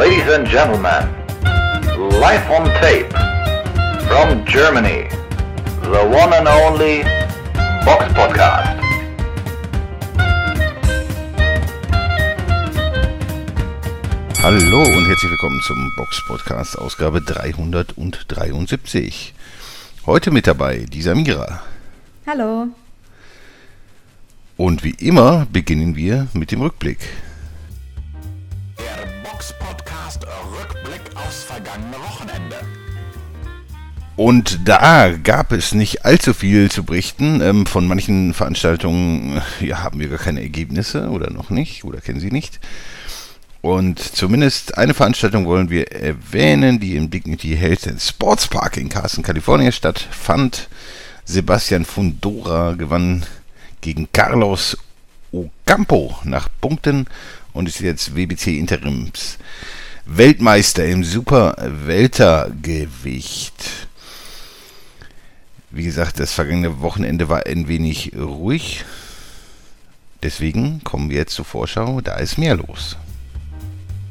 [0.00, 1.04] Ladies and gentlemen,
[2.24, 3.12] live on tape
[4.08, 5.10] from Germany,
[5.82, 7.02] the one and only
[7.84, 8.80] Box Podcast.
[14.42, 19.34] Hallo und herzlich willkommen zum Box Podcast Ausgabe 373.
[20.06, 21.60] Heute mit dabei die Samira.
[22.26, 22.68] Hallo.
[24.56, 27.00] Und wie immer beginnen wir mit dem Rückblick.
[34.20, 37.40] Und da gab es nicht allzu viel zu berichten.
[37.40, 42.20] Ähm, von manchen Veranstaltungen ja, haben wir gar keine Ergebnisse oder noch nicht oder kennen
[42.20, 42.60] sie nicht.
[43.62, 48.90] Und zumindest eine Veranstaltung wollen wir erwähnen, die im Dignity Health and Sports Park in
[48.90, 50.68] Carson, Kalifornien stattfand.
[51.24, 53.24] Sebastian Fundora gewann
[53.80, 54.76] gegen Carlos
[55.32, 57.06] Ocampo nach Punkten
[57.54, 59.38] und ist jetzt WBC Interims
[60.04, 63.88] Weltmeister im Super Weltergewicht.
[65.72, 68.84] Wie gesagt, das vergangene Wochenende war ein wenig ruhig.
[70.22, 72.00] Deswegen kommen wir jetzt zur Vorschau.
[72.00, 72.96] Da ist mehr los.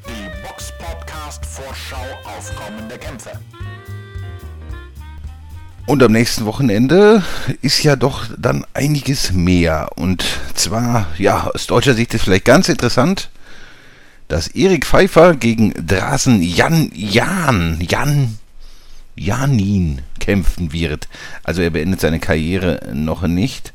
[0.08, 3.32] Die Box Podcast Vorschau auf kommende Kämpfe.
[5.86, 7.24] Und am nächsten Wochenende
[7.62, 9.90] ist ja doch dann einiges mehr.
[9.96, 13.30] Und zwar, ja, aus deutscher Sicht ist vielleicht ganz interessant,
[14.30, 18.39] dass Erik Pfeiffer gegen Drasen Jan Jan Jan
[19.20, 21.08] Janin kämpfen wird.
[21.44, 23.74] Also er beendet seine Karriere noch nicht.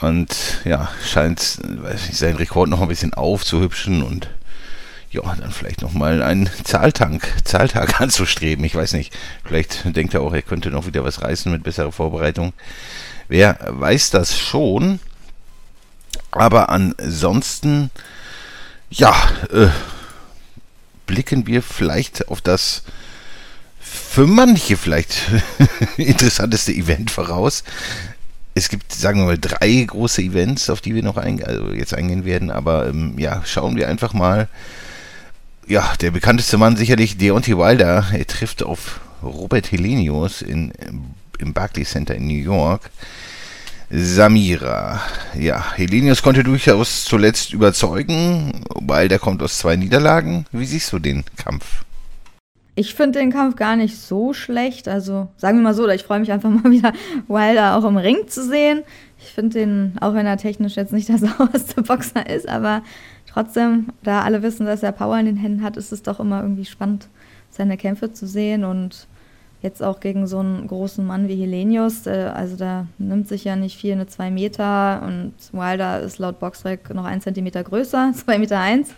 [0.00, 4.28] Und ja, scheint nicht, seinen Rekord noch ein bisschen aufzuhübschen und
[5.10, 8.64] ja, dann vielleicht nochmal einen Zahltank, Zahltag anzustreben.
[8.64, 9.16] Ich weiß nicht.
[9.44, 12.52] Vielleicht denkt er auch, er könnte noch wieder was reißen mit besserer Vorbereitung.
[13.28, 14.98] Wer weiß das schon.
[16.30, 17.90] Aber ansonsten,
[18.90, 19.14] ja,
[19.52, 19.68] äh,
[21.06, 22.82] blicken wir vielleicht auf das
[23.92, 25.30] für manche vielleicht
[25.96, 27.62] interessanteste Event voraus.
[28.54, 31.94] Es gibt, sagen wir mal, drei große Events, auf die wir noch ein, also jetzt
[31.94, 32.50] eingehen werden.
[32.50, 34.48] Aber ähm, ja, schauen wir einfach mal,
[35.66, 38.06] ja, der bekannteste Mann sicherlich Deontay Wilder.
[38.12, 40.72] Er trifft auf Robert Helenius in,
[41.38, 42.90] im Barclays Center in New York.
[43.90, 45.00] Samira.
[45.38, 48.64] Ja, Helenius konnte durchaus zuletzt überzeugen.
[48.74, 50.46] Wilder kommt aus zwei Niederlagen.
[50.50, 51.84] Wie siehst du den Kampf?
[52.74, 54.88] Ich finde den Kampf gar nicht so schlecht.
[54.88, 56.92] Also sagen wir mal so, ich freue mich einfach mal wieder,
[57.28, 58.82] Wilder auch im Ring zu sehen.
[59.18, 62.82] Ich finde den, auch wenn er technisch jetzt nicht der sauberste Boxer ist, aber
[63.26, 66.42] trotzdem, da alle wissen, dass er Power in den Händen hat, ist es doch immer
[66.42, 67.08] irgendwie spannend,
[67.50, 69.06] seine Kämpfe zu sehen und
[69.62, 73.54] jetzt auch gegen so einen großen Mann wie Helenius, äh, also da nimmt sich ja
[73.56, 78.38] nicht viel, eine 2 Meter und Wilder ist laut Boxrec noch ein Zentimeter größer, 2
[78.38, 78.94] Meter eins.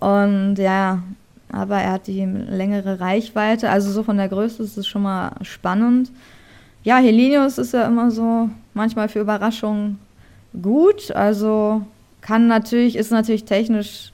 [0.00, 1.02] Und ja,
[1.50, 5.32] aber er hat die längere Reichweite, also so von der Größe ist es schon mal
[5.42, 6.10] spannend.
[6.84, 9.98] Ja, Helenius ist ja immer so manchmal für Überraschungen
[10.62, 11.82] gut, also
[12.20, 14.12] kann natürlich, ist natürlich technisch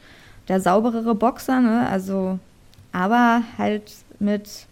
[0.49, 1.89] der sauberere Boxer, ne?
[1.89, 2.39] Also,
[2.93, 4.67] aber halt mit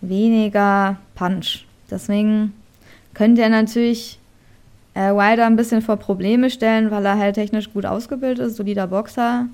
[0.00, 1.66] weniger Punch.
[1.90, 2.52] Deswegen
[3.14, 4.18] könnte er natürlich
[4.94, 8.86] äh, Wilder ein bisschen vor Probleme stellen, weil er halt technisch gut ausgebildet ist, solider
[8.86, 9.46] Boxer.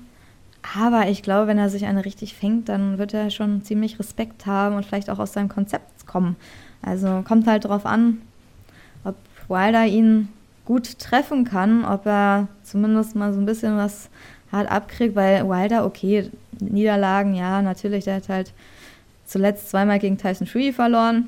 [0.75, 4.45] Aber ich glaube, wenn er sich eine richtig fängt, dann wird er schon ziemlich Respekt
[4.45, 6.35] haben und vielleicht auch aus seinem Konzept kommen.
[6.81, 8.21] Also kommt halt darauf an,
[9.03, 9.15] ob
[9.47, 10.29] Wilder ihn
[10.65, 14.09] gut treffen kann, ob er zumindest mal so ein bisschen was
[14.51, 16.29] hart abkriegt, weil Wilder, okay,
[16.59, 18.53] Niederlagen, ja, natürlich, der hat halt
[19.25, 21.27] zuletzt zweimal gegen Tyson Fury verloren.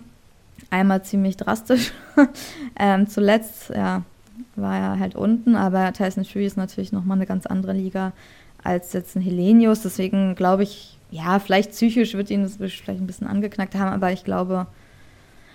[0.70, 1.94] Einmal ziemlich drastisch.
[2.80, 4.04] ähm, zuletzt, ja,
[4.56, 8.12] war er halt unten, aber Tyson Fury ist natürlich nochmal eine ganz andere Liga
[8.64, 9.82] als jetzt ein Helenius.
[9.82, 14.12] Deswegen glaube ich, ja, vielleicht psychisch wird ihn das vielleicht ein bisschen angeknackt haben, aber
[14.12, 14.68] ich glaube,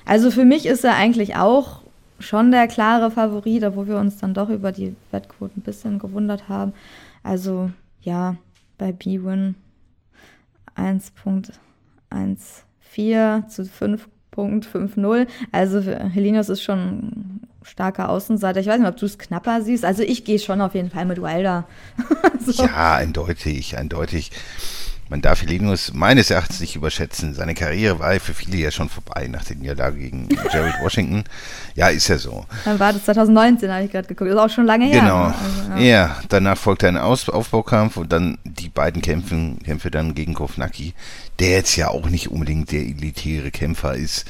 [0.04, 1.82] also für mich ist er eigentlich auch
[2.18, 6.48] schon der klare Favorit, obwohl wir uns dann doch über die Wettquote ein bisschen gewundert
[6.48, 6.72] haben.
[7.22, 7.70] Also
[8.02, 8.36] ja,
[8.78, 9.54] bei B-Win
[10.76, 15.28] 1.14 zu 5.50.
[15.52, 18.60] Also Helinos ist schon starker Außenseiter.
[18.60, 19.84] Ich weiß nicht, ob du es knapper siehst.
[19.84, 21.66] Also ich gehe schon auf jeden Fall mit Wilder.
[22.46, 22.64] so.
[22.64, 24.30] Ja, eindeutig, eindeutig.
[25.10, 27.34] Man darf Linus meines Erachtens nicht überschätzen.
[27.34, 31.24] Seine Karriere war für viele ja schon vorbei nach der Niederlage gegen Jared Washington.
[31.74, 32.46] Ja, ist ja so.
[32.64, 34.30] Dann war das 2019, habe ich gerade geguckt.
[34.30, 35.00] Das ist auch schon lange her.
[35.00, 35.24] Genau.
[35.24, 36.06] Also, ja.
[36.06, 36.16] ja.
[36.30, 40.94] danach folgte ein Aus Aufbaukampf und dann die beiden Kämpfe, Kämpfe dann gegen Kovnacki,
[41.38, 44.24] der jetzt ja auch nicht unbedingt der elitäre Kämpfer ist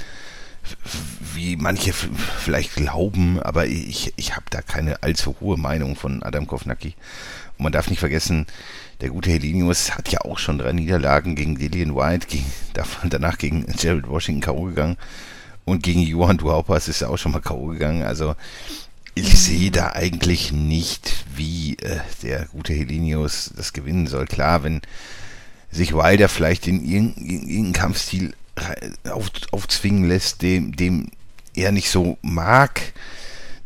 [1.35, 6.47] wie manche vielleicht glauben, aber ich, ich habe da keine allzu hohe Meinung von Adam
[6.47, 6.95] Kovnacki.
[7.59, 8.47] Und man darf nicht vergessen,
[9.01, 13.39] der gute Helinius hat ja auch schon drei Niederlagen gegen Dillian White, gegen, davon, danach
[13.39, 14.63] gegen Jared Washington K.O.
[14.65, 14.97] gegangen
[15.65, 17.67] und gegen Johann Duhaupas ist er auch schon mal K.O.
[17.67, 18.03] gegangen.
[18.03, 18.35] Also
[19.15, 24.27] ich sehe da eigentlich nicht, wie äh, der gute Helinius das gewinnen soll.
[24.27, 24.83] Klar, wenn
[25.71, 28.35] sich Wilder vielleicht in irgendeinen Kampfstil
[29.11, 31.11] auf, aufzwingen lässt, dem, dem
[31.55, 32.81] er nicht so mag,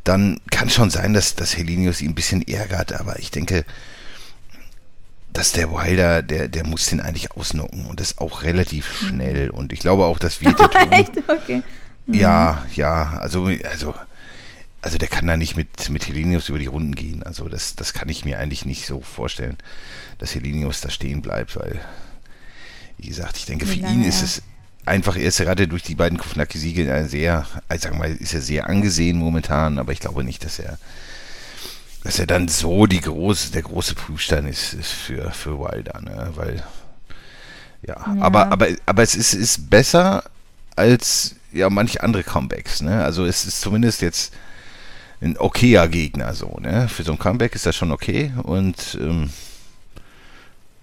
[0.05, 3.64] dann kann schon sein, dass, dass Helinius ihn ein bisschen ärgert, aber ich denke,
[5.32, 9.50] dass der Wilder, der, der muss den eigentlich ausnocken und das auch relativ schnell.
[9.50, 10.49] Und ich glaube auch, dass wir
[10.90, 11.12] Echt?
[11.29, 11.62] Okay.
[12.06, 13.94] Ja, ja, also, also,
[14.81, 17.23] also der kann da nicht mit, mit Helinius über die Runden gehen.
[17.23, 19.58] Also das, das kann ich mir eigentlich nicht so vorstellen,
[20.17, 21.81] dass Helinius da stehen bleibt, weil,
[22.96, 24.43] wie gesagt, ich denke, für ihn ist es
[24.88, 28.69] einfach, er ist gerade durch die beiden Kufnacki-Siege sehr, ich sag mal, ist er sehr
[28.69, 30.79] angesehen momentan, aber ich glaube nicht, dass er
[32.05, 36.31] dass er dann so die große, der große Prüfstein ist, ist für, für Wilder, ne?
[36.35, 36.62] Weil,
[37.82, 40.25] ja, ja, aber, aber, aber es ist, ist besser
[40.76, 43.05] als ja manche andere Comebacks, ne?
[43.05, 44.32] Also es ist zumindest jetzt
[45.20, 46.88] ein okayer Gegner so, ne?
[46.88, 49.31] Für so ein Comeback ist das schon okay und ähm,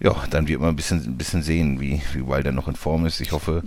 [0.00, 3.06] ja, dann wird man ein bisschen, ein bisschen sehen, wie, wie Wilder noch in Form
[3.06, 3.20] ist.
[3.20, 3.62] Ich hoffe,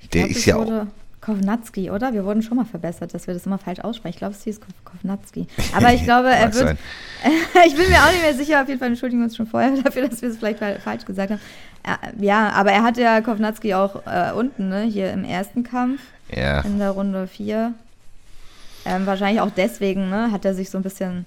[0.00, 0.86] ich der glaub, ist ja auch.
[1.22, 2.12] Kovnatski, oder?
[2.12, 4.14] Wir wurden schon mal verbessert, dass wir das immer falsch aussprechen.
[4.14, 5.46] Ich glaube, es hieß Kovnatski.
[5.76, 6.76] Aber ich glaube, er wird.
[7.66, 8.60] ich bin mir auch nicht mehr sicher.
[8.60, 11.30] Auf jeden Fall entschuldigen wir uns schon vorher dafür, dass wir es vielleicht falsch gesagt
[11.30, 11.40] haben.
[12.20, 14.82] Ja, aber er hatte ja Kovnatski auch äh, unten, ne?
[14.82, 16.00] Hier im ersten Kampf.
[16.30, 16.60] Ja.
[16.60, 17.74] In der Runde 4.
[18.84, 20.30] Ähm, wahrscheinlich auch deswegen, ne?
[20.30, 21.24] Hat er sich so ein bisschen.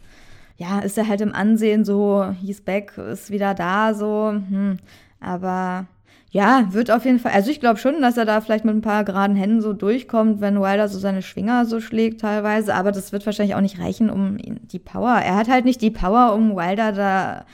[0.58, 4.32] Ja, ist er halt im Ansehen so, hieß Beck, ist wieder da, so.
[4.32, 4.78] Hm.
[5.20, 5.88] Aber
[6.36, 7.32] ja, wird auf jeden Fall.
[7.32, 10.42] Also ich glaube schon, dass er da vielleicht mit ein paar geraden Händen so durchkommt,
[10.42, 12.76] wenn Wilder so seine Schwinger so schlägt teilweise.
[12.76, 15.14] Aber das wird wahrscheinlich auch nicht reichen, um die Power.
[15.14, 17.46] Er hat halt nicht die Power, um Wilder da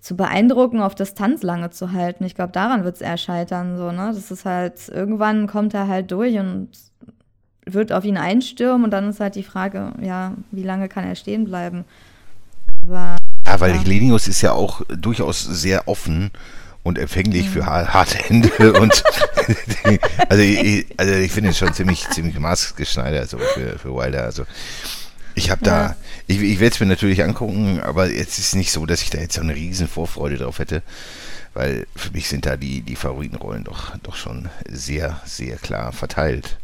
[0.00, 2.24] zu beeindrucken, auf Distanz lange zu halten.
[2.24, 3.76] Ich glaube, daran wird es eher scheitern.
[3.78, 4.12] So, ne?
[4.14, 6.68] Das ist halt, irgendwann kommt er halt durch und
[7.74, 11.16] wird auf ihn einstürmen und dann ist halt die Frage, ja, wie lange kann er
[11.16, 11.84] stehen bleiben?
[12.82, 13.16] Aber,
[13.46, 13.82] ja, weil ja.
[13.82, 16.30] Lenius ist ja auch durchaus sehr offen
[16.82, 17.50] und empfänglich mhm.
[17.50, 19.04] für harte Hände und
[20.28, 24.44] also ich, also ich finde es schon ziemlich ziemlich maßgeschneidert so für, für Wilder also
[25.34, 25.96] ich habe da ja.
[26.26, 29.18] ich, ich werde es mir natürlich angucken aber jetzt ist nicht so dass ich da
[29.18, 30.82] jetzt so eine riesen Vorfreude drauf hätte
[31.52, 36.56] weil für mich sind da die die Favoritenrollen doch doch schon sehr sehr klar verteilt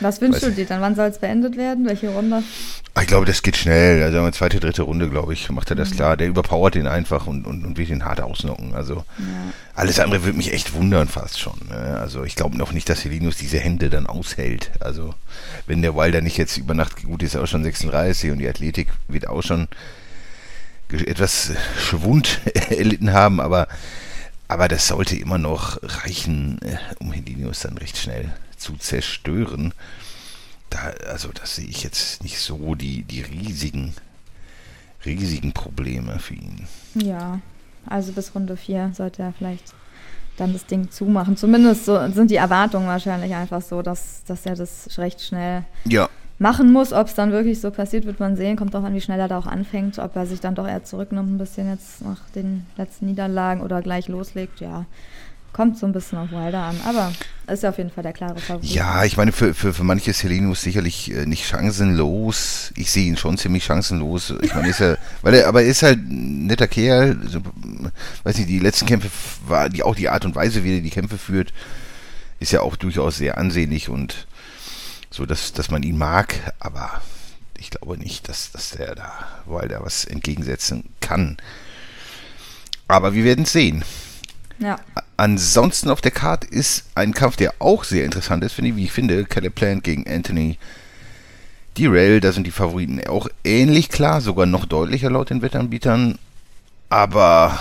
[0.00, 0.80] was wünschst du dir dann?
[0.80, 1.86] Wann soll es beendet werden?
[1.86, 2.42] Welche Runde?
[3.00, 4.02] Ich glaube, das geht schnell.
[4.02, 5.96] Also eine zweite, dritte Runde, glaube ich, macht er das mhm.
[5.96, 6.16] klar.
[6.16, 8.74] Der überpowert den einfach und, und, und wird ihn hart ausnocken.
[8.74, 9.04] Also ja.
[9.74, 11.58] alles andere würde mich echt wundern fast schon.
[11.68, 11.98] Ne?
[12.00, 14.70] Also ich glaube noch nicht, dass Helinus diese Hände dann aushält.
[14.80, 15.14] Also
[15.66, 18.88] wenn der Wilder nicht jetzt über Nacht, gut ist auch schon 36 und die Athletik
[19.08, 19.68] wird auch schon
[20.92, 23.68] etwas Schwund erlitten haben, aber,
[24.50, 29.72] aber das sollte immer noch reichen, äh, um Helinius dann recht schnell zu zerstören.
[30.70, 33.94] Da, also das sehe ich jetzt nicht so die, die riesigen,
[35.04, 36.66] riesigen Probleme für ihn.
[36.94, 37.38] Ja,
[37.86, 39.72] also bis Runde 4 sollte er vielleicht
[40.36, 41.36] dann das Ding zumachen.
[41.36, 46.08] Zumindest so, sind die Erwartungen wahrscheinlich einfach so, dass, dass er das recht schnell ja.
[46.40, 46.92] Machen muss.
[46.92, 48.56] Ob es dann wirklich so passiert, wird man sehen.
[48.56, 50.00] Kommt auch an, wie schnell er da auch anfängt.
[50.00, 53.82] Ob er sich dann doch eher zurücknimmt, ein bisschen jetzt nach den letzten Niederlagen oder
[53.82, 54.60] gleich loslegt.
[54.60, 54.86] Ja,
[55.52, 57.12] Kommt so ein bisschen auf Wilder an, aber
[57.48, 58.70] ist ja auf jeden Fall der klare Favorit.
[58.70, 62.72] Ja, ich meine, für, für, für manche Selinus sicherlich äh, nicht chancenlos.
[62.76, 64.32] Ich sehe ihn schon ziemlich chancenlos.
[64.42, 67.18] Ich meine, ist er, weil er, aber er ist halt ein netter Kerl.
[67.26, 67.40] So,
[68.22, 69.10] weiß nicht, die letzten Kämpfe
[69.48, 71.52] war die auch die Art und Weise, wie er die Kämpfe führt,
[72.38, 74.28] ist ja auch durchaus sehr ansehnlich und
[75.10, 77.02] so, dass, dass man ihn mag, aber
[77.58, 79.12] ich glaube nicht, dass, dass der da
[79.46, 81.36] Wilder was entgegensetzen kann.
[82.88, 83.84] Aber wir werden es sehen.
[84.58, 84.78] Ja.
[85.16, 88.84] Ansonsten auf der Karte ist ein Kampf, der auch sehr interessant ist, finde ich, wie
[88.84, 89.24] ich finde.
[89.24, 90.58] Caleb Plant gegen Anthony
[91.76, 92.20] Derail.
[92.20, 96.18] Da sind die Favoriten auch ähnlich klar, sogar noch deutlicher laut den Wettanbietern.
[96.88, 97.58] Aber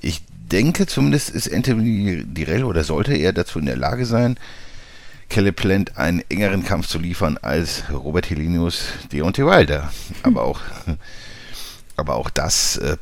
[0.00, 4.36] ich denke zumindest ist Anthony Direll oder sollte er dazu in der Lage sein,
[5.30, 9.92] Caleb Plant einen engeren Kampf zu liefern als Robert Helinius Deontay Wilder.
[10.24, 10.60] Aber auch,
[11.96, 12.96] aber auch das äh,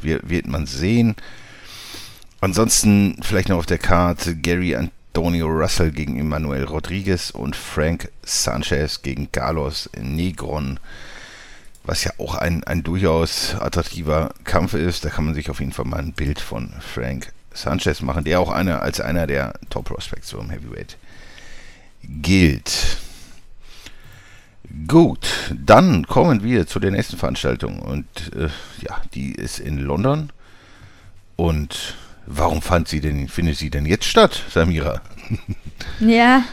[0.00, 1.14] wird man sehen.
[2.40, 9.02] Ansonsten vielleicht noch auf der Karte Gary Antonio Russell gegen Emmanuel Rodriguez und Frank Sanchez
[9.02, 10.80] gegen Carlos Negron,
[11.84, 15.04] was ja auch ein, ein durchaus attraktiver Kampf ist.
[15.04, 18.40] Da kann man sich auf jeden Fall mal ein Bild von Frank Sanchez machen, der
[18.40, 20.96] auch einer, als einer der Top Prospects so im Heavyweight
[22.08, 22.98] gilt.
[24.88, 28.48] Gut, dann kommen wir zu der nächsten Veranstaltung und äh,
[28.82, 30.30] ja, die ist in London
[31.36, 31.94] Und
[32.26, 35.00] warum fand sie denn, findet sie denn jetzt statt, Samira?
[36.00, 36.44] Ja,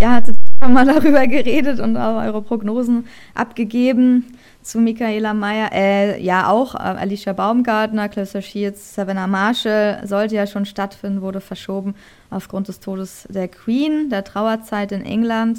[0.00, 4.24] ihr hattet schon mal darüber geredet und auch eure Prognosen abgegeben
[4.64, 5.70] zu Michaela Mayer.
[5.72, 11.40] Äh, ja, auch äh, Alicia Baumgartner, Clarissa Shields, Savannah Marshall sollte ja schon stattfinden, wurde
[11.40, 11.94] verschoben
[12.30, 15.58] aufgrund des Todes der Queen, der Trauerzeit in England.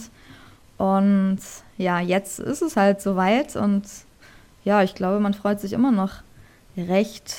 [0.77, 1.39] Und
[1.77, 3.83] ja, jetzt ist es halt soweit und
[4.65, 6.15] ja, ich glaube, man freut sich immer noch
[6.75, 7.35] recht,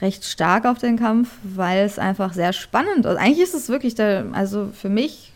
[0.00, 3.16] recht stark auf den Kampf, weil es einfach sehr spannend ist.
[3.16, 5.32] Eigentlich ist es wirklich der, also für mich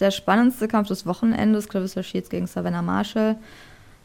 [0.00, 3.36] der spannendste Kampf des Wochenendes, Clarissa Shields gegen Savannah Marshall,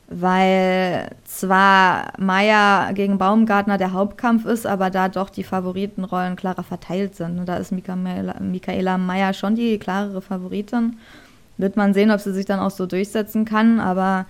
[0.10, 7.16] weil zwar Maya gegen Baumgartner der Hauptkampf ist, aber da doch die Favoritenrollen klarer verteilt
[7.16, 7.46] sind.
[7.46, 10.98] Da ist Michaela, Michaela Mayer schon die klarere Favoritin.
[11.58, 14.26] Wird man sehen, ob sie sich dann auch so durchsetzen kann, aber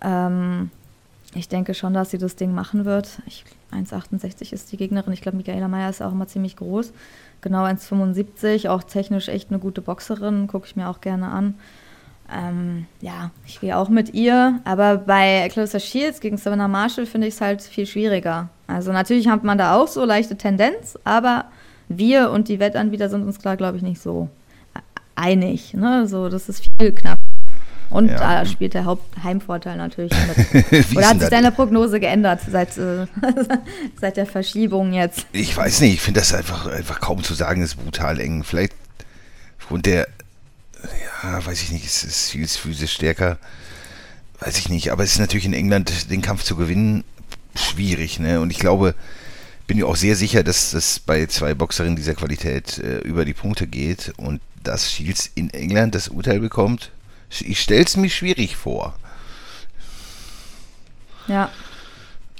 [0.00, 0.70] ähm,
[1.34, 3.20] ich denke schon, dass sie das Ding machen wird.
[3.72, 5.12] 1,68 ist die Gegnerin.
[5.12, 6.92] Ich glaube, Michaela Mayer ist auch immer ziemlich groß.
[7.40, 8.68] Genau 1,75.
[8.68, 10.46] Auch technisch echt eine gute Boxerin.
[10.46, 11.54] Gucke ich mir auch gerne an.
[12.32, 14.60] Ähm, ja, ich gehe auch mit ihr.
[14.64, 18.48] Aber bei Clarissa Shields gegen Savannah Marshall finde ich es halt viel schwieriger.
[18.66, 21.46] Also natürlich hat man da auch so leichte Tendenz, aber
[21.88, 24.28] wir und die Wettanbieter sind uns klar, glaube ich, nicht so
[25.14, 25.74] einig.
[25.74, 26.06] Ne?
[26.08, 27.18] So, das ist viel knapp.
[27.90, 28.16] Und ja.
[28.16, 30.96] da spielt der Hauptheimvorteil natürlich mit.
[30.96, 33.06] Oder hat sich deine Prognose geändert seit, äh,
[34.00, 35.26] seit der Verschiebung jetzt?
[35.32, 38.44] Ich weiß nicht, ich finde das einfach, einfach kaum zu sagen, ist brutal eng.
[38.44, 38.72] Vielleicht
[39.58, 40.08] aufgrund der,
[41.22, 43.38] ja, weiß ich nicht, es ist viel physisch stärker,
[44.40, 47.04] weiß ich nicht, aber es ist natürlich in England, den Kampf zu gewinnen,
[47.54, 48.40] schwierig, ne?
[48.40, 48.94] Und ich glaube,
[49.66, 53.34] bin mir auch sehr sicher, dass das bei zwei Boxerinnen dieser Qualität äh, über die
[53.34, 56.90] Punkte geht und dass Shields in England das Urteil bekommt,
[57.40, 58.94] ich stelle es mir schwierig vor.
[61.26, 61.50] Ja.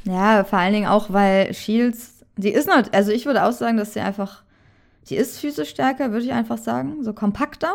[0.05, 3.77] Ja, vor allen Dingen auch, weil Shields, die ist noch, also ich würde auch sagen,
[3.77, 4.43] dass sie einfach,
[5.09, 7.73] die ist physisch stärker, würde ich einfach sagen, so kompakter.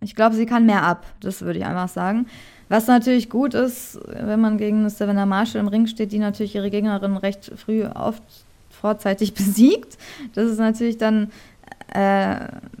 [0.00, 2.26] Ich glaube, sie kann mehr ab, das würde ich einfach sagen.
[2.68, 6.70] Was natürlich gut ist, wenn man gegen Savannah Marshall im Ring steht, die natürlich ihre
[6.70, 8.22] Gegnerin recht früh oft
[8.70, 9.98] vorzeitig besiegt.
[10.34, 11.30] Das ist natürlich dann
[11.92, 12.36] äh,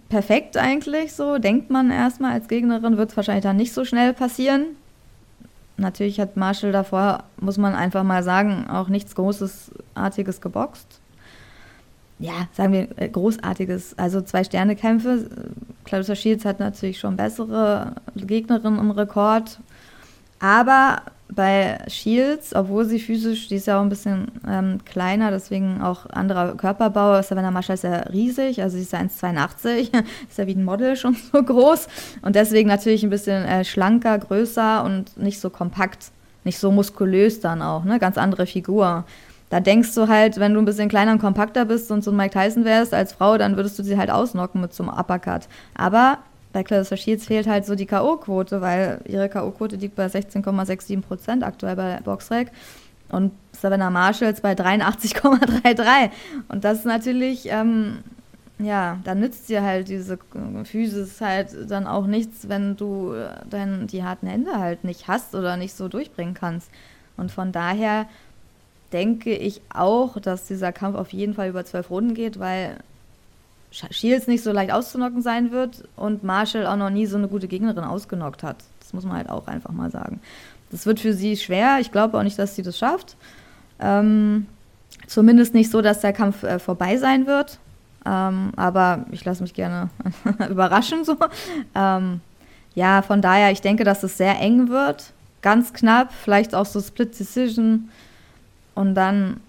[0.08, 4.12] perfekt eigentlich so, denkt man erstmal als Gegnerin, wird es wahrscheinlich dann nicht so schnell
[4.12, 4.66] passieren.
[5.78, 10.97] Natürlich hat Marshall davor, muss man einfach mal sagen, auch nichts Großartiges geboxt.
[12.18, 15.30] Ja, sagen wir äh, großartiges, also zwei Sterne-Kämpfe.
[15.84, 19.60] Clarissa Shields hat natürlich schon bessere Gegnerinnen im Rekord.
[20.40, 25.82] Aber bei Shields, obwohl sie physisch, die ist ja auch ein bisschen ähm, kleiner, deswegen
[25.82, 27.20] auch anderer Körperbau.
[27.22, 29.92] Savannah Marshall ist ja riesig, also sie ist ja 1,82,
[30.28, 31.88] ist ja wie ein Model schon so groß
[32.22, 36.10] und deswegen natürlich ein bisschen äh, schlanker, größer und nicht so kompakt,
[36.44, 37.98] nicht so muskulös dann auch, ne?
[37.98, 39.04] Ganz andere Figur.
[39.50, 42.16] Da denkst du halt, wenn du ein bisschen kleiner und kompakter bist und so ein
[42.16, 45.48] Mike Tyson wärst als Frau, dann würdest du sie halt ausnocken mit so einem Uppercut.
[45.74, 46.18] Aber
[46.52, 51.44] bei Clarissa Shields fehlt halt so die K.O.-Quote, weil ihre K.O.-Quote liegt bei 16,67 Prozent
[51.44, 52.50] aktuell bei Boxrec
[53.10, 56.10] und Savannah Marshalls bei 83,33.
[56.48, 57.98] Und das ist natürlich, ähm,
[58.58, 60.18] ja, dann nützt dir halt diese
[60.64, 65.34] Physis halt dann auch nichts, wenn du äh, dann die harten Hände halt nicht hast
[65.34, 66.70] oder nicht so durchbringen kannst.
[67.16, 68.06] Und von daher
[68.92, 72.78] denke ich auch, dass dieser Kampf auf jeden Fall über zwölf Runden geht, weil
[73.70, 77.48] Shields nicht so leicht auszunocken sein wird und Marshall auch noch nie so eine gute
[77.48, 78.56] Gegnerin ausgenockt hat.
[78.80, 80.20] Das muss man halt auch einfach mal sagen.
[80.70, 81.78] Das wird für sie schwer.
[81.80, 83.16] Ich glaube auch nicht, dass sie das schafft.
[83.78, 84.46] Ähm,
[85.06, 87.58] zumindest nicht so, dass der Kampf äh, vorbei sein wird.
[88.06, 89.90] Ähm, aber ich lasse mich gerne
[90.50, 91.16] überraschen so.
[91.74, 92.20] Ähm,
[92.74, 95.12] ja, von daher, ich denke, dass es sehr eng wird.
[95.42, 97.90] Ganz knapp, vielleicht auch so Split Decision.
[98.78, 99.40] Und dann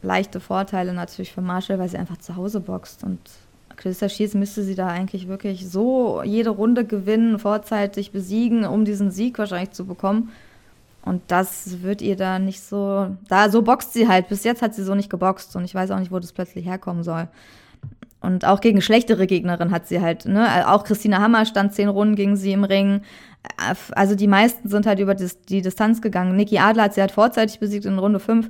[0.00, 3.18] leichte Vorteile natürlich für Marshall, weil sie einfach zu Hause boxt und
[3.74, 9.10] Clarissa Shields müsste sie da eigentlich wirklich so jede Runde gewinnen, vorzeitig besiegen, um diesen
[9.10, 10.30] Sieg wahrscheinlich zu bekommen.
[11.02, 13.08] Und das wird ihr da nicht so.
[13.28, 14.28] Da so boxt sie halt.
[14.28, 16.64] Bis jetzt hat sie so nicht geboxt und ich weiß auch nicht, wo das plötzlich
[16.64, 17.26] herkommen soll.
[18.20, 20.68] Und auch gegen schlechtere Gegnerin hat sie halt, ne?
[20.68, 23.02] Auch Christina Hammer stand zehn Runden gegen sie im Ring.
[23.92, 26.36] Also die meisten sind halt über die Distanz gegangen.
[26.36, 28.48] Niki Adler hat sie halt vorzeitig besiegt in Runde 5.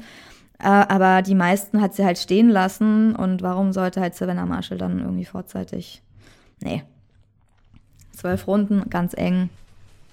[0.58, 4.78] Äh, aber die meisten hat sie halt stehen lassen und warum sollte halt Savannah Marshall
[4.78, 6.02] dann irgendwie vorzeitig?
[6.60, 6.82] Nee.
[8.12, 9.50] Zwölf Runden, ganz eng.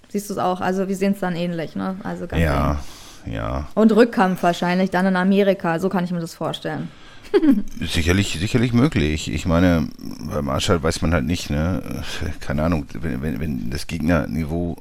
[0.10, 0.60] Siehst du es auch?
[0.60, 1.96] Also wir sehen es dann ähnlich, ne?
[2.04, 2.80] Also ganz ja,
[3.26, 3.34] eng.
[3.34, 3.68] ja.
[3.74, 6.92] Und Rückkampf wahrscheinlich dann in Amerika, so kann ich mir das vorstellen.
[7.82, 9.32] sicherlich, sicherlich möglich.
[9.32, 9.88] Ich meine,
[10.30, 12.04] bei Marshall weiß man halt nicht, ne?
[12.40, 14.78] Keine Ahnung, wenn, wenn, wenn das Gegnerniveau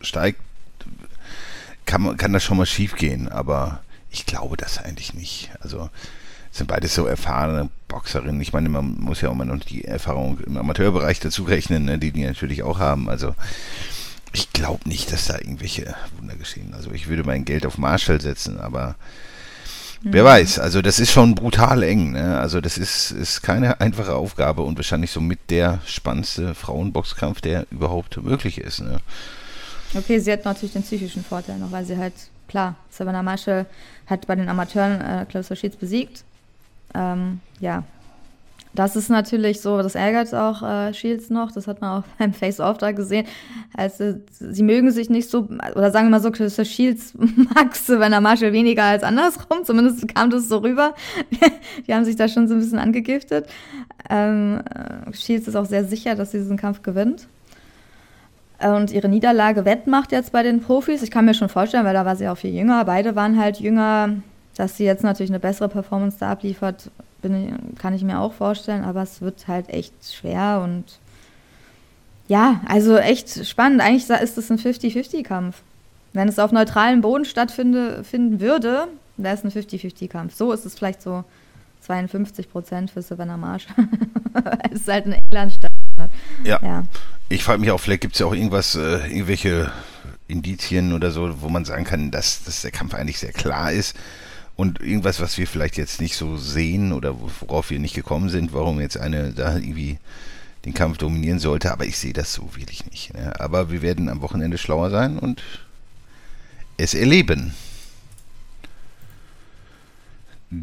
[0.00, 0.40] steigt,
[1.86, 5.50] kann, kann das schon mal schief gehen, aber ich glaube das eigentlich nicht.
[5.60, 5.90] Also
[6.50, 8.40] sind beides so erfahrene Boxerinnen.
[8.40, 11.98] Ich meine, man muss ja auch mal noch die Erfahrung im Amateurbereich dazu rechnen, ne,
[11.98, 13.08] die die natürlich auch haben.
[13.08, 13.34] Also
[14.34, 16.74] ich glaube nicht, dass da irgendwelche Wunder geschehen.
[16.74, 18.96] Also ich würde mein Geld auf Marshall setzen, aber
[20.02, 20.58] wer weiß.
[20.58, 22.12] Also das ist schon brutal eng.
[22.12, 22.38] Ne?
[22.38, 28.22] Also das ist, ist keine einfache Aufgabe und wahrscheinlich somit der spannendste Frauenboxkampf, der überhaupt
[28.22, 28.80] möglich ist.
[28.80, 28.98] Ne?
[29.94, 32.14] Okay, sie hat natürlich den psychischen Vorteil noch, weil sie halt,
[32.48, 33.66] klar, Savannah Marshall
[34.06, 36.24] hat bei den Amateuren äh, Clarissa Shields besiegt.
[36.94, 37.84] Ähm, ja,
[38.74, 42.32] das ist natürlich so, das ärgert auch äh, Shields noch, das hat man auch beim
[42.32, 43.26] Face-Off da gesehen.
[43.76, 47.14] Also, sie mögen sich nicht so, oder sagen wir mal so, Clarissa Shields
[47.54, 50.94] mag Savannah Marshall weniger als andersrum, zumindest kam das so rüber.
[51.86, 53.46] Die haben sich da schon so ein bisschen angegiftet.
[54.08, 57.28] Ähm, äh, Shields ist auch sehr sicher, dass sie diesen Kampf gewinnt
[58.62, 61.02] und ihre Niederlage wettmacht jetzt bei den Profis.
[61.02, 62.84] Ich kann mir schon vorstellen, weil da war sie auch viel jünger.
[62.84, 64.16] Beide waren halt jünger.
[64.54, 66.90] Dass sie jetzt natürlich eine bessere Performance da abliefert,
[67.24, 68.84] ich, kann ich mir auch vorstellen.
[68.84, 70.84] Aber es wird halt echt schwer und
[72.28, 73.80] ja, also echt spannend.
[73.80, 75.56] Eigentlich ist es ein 50-50-Kampf.
[76.12, 80.34] Wenn es auf neutralem Boden stattfinden würde, wäre es ein 50-50-Kampf.
[80.34, 81.24] So ist es vielleicht so
[81.82, 83.66] 52 Prozent für Savannah Marsh.
[84.72, 85.70] es ist halt ein England statt.
[86.44, 86.58] Ja.
[86.62, 86.84] ja.
[87.28, 89.70] Ich frage mich auch, vielleicht gibt es ja auch irgendwas, äh, irgendwelche
[90.28, 93.96] Indizien oder so, wo man sagen kann, dass, dass der Kampf eigentlich sehr klar ist.
[94.62, 98.52] Und irgendwas, was wir vielleicht jetzt nicht so sehen oder worauf wir nicht gekommen sind,
[98.52, 99.98] warum jetzt eine da irgendwie
[100.64, 101.72] den Kampf dominieren sollte.
[101.72, 103.12] Aber ich sehe das so wirklich nicht.
[103.12, 103.40] Ne?
[103.40, 105.42] Aber wir werden am Wochenende schlauer sein und
[106.76, 107.54] es erleben.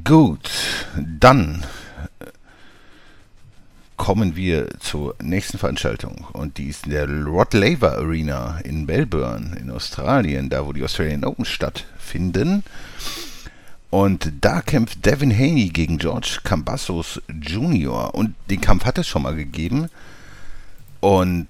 [0.06, 0.50] Gut,
[0.96, 1.66] dann
[3.98, 9.58] kommen wir zur nächsten Veranstaltung und die ist in der Rod Laver Arena in Melbourne
[9.60, 12.64] in Australien, da wo die Australian Open stattfinden.
[13.90, 18.14] Und da kämpft Devin Haney gegen George Cambassos Jr.
[18.14, 19.90] Und den Kampf hat es schon mal gegeben.
[21.00, 21.48] Und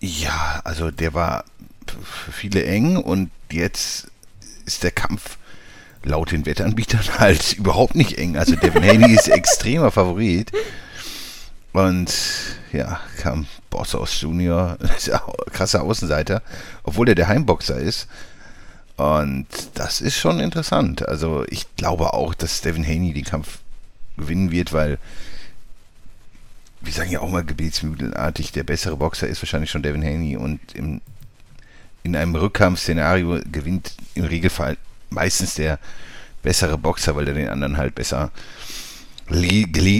[0.00, 1.44] ja, also der war
[2.04, 4.08] für viele eng und jetzt
[4.66, 5.38] ist der Kampf
[6.02, 8.36] laut den Wettanbietern halt überhaupt nicht eng.
[8.36, 10.52] Also Devin Haney ist extremer Favorit.
[11.72, 12.14] Und
[12.72, 14.78] ja, kam Bossos Junior,
[15.52, 16.42] krasser Außenseiter,
[16.84, 18.06] obwohl er der Heimboxer ist.
[18.96, 21.06] Und das ist schon interessant.
[21.08, 23.58] Also ich glaube auch, dass Devin Haney den Kampf
[24.16, 24.98] gewinnen wird, weil
[26.80, 30.60] wir sagen ja auch mal gebetsmühlenartig, der bessere Boxer ist wahrscheinlich schon Devin Haney und
[30.74, 31.00] im,
[32.02, 34.76] in einem Rückkampfszenario gewinnt im Regelfall
[35.10, 35.78] meistens der
[36.42, 38.30] bessere Boxer, weil er den anderen halt besser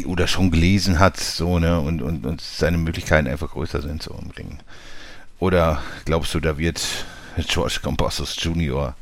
[0.04, 4.12] oder schon gelesen hat, so, ne, und, und, und seine Möglichkeiten einfach größer sind, so
[4.12, 4.60] im.
[5.38, 7.06] Oder glaubst du, da wird
[7.48, 8.94] George Compassos Jr.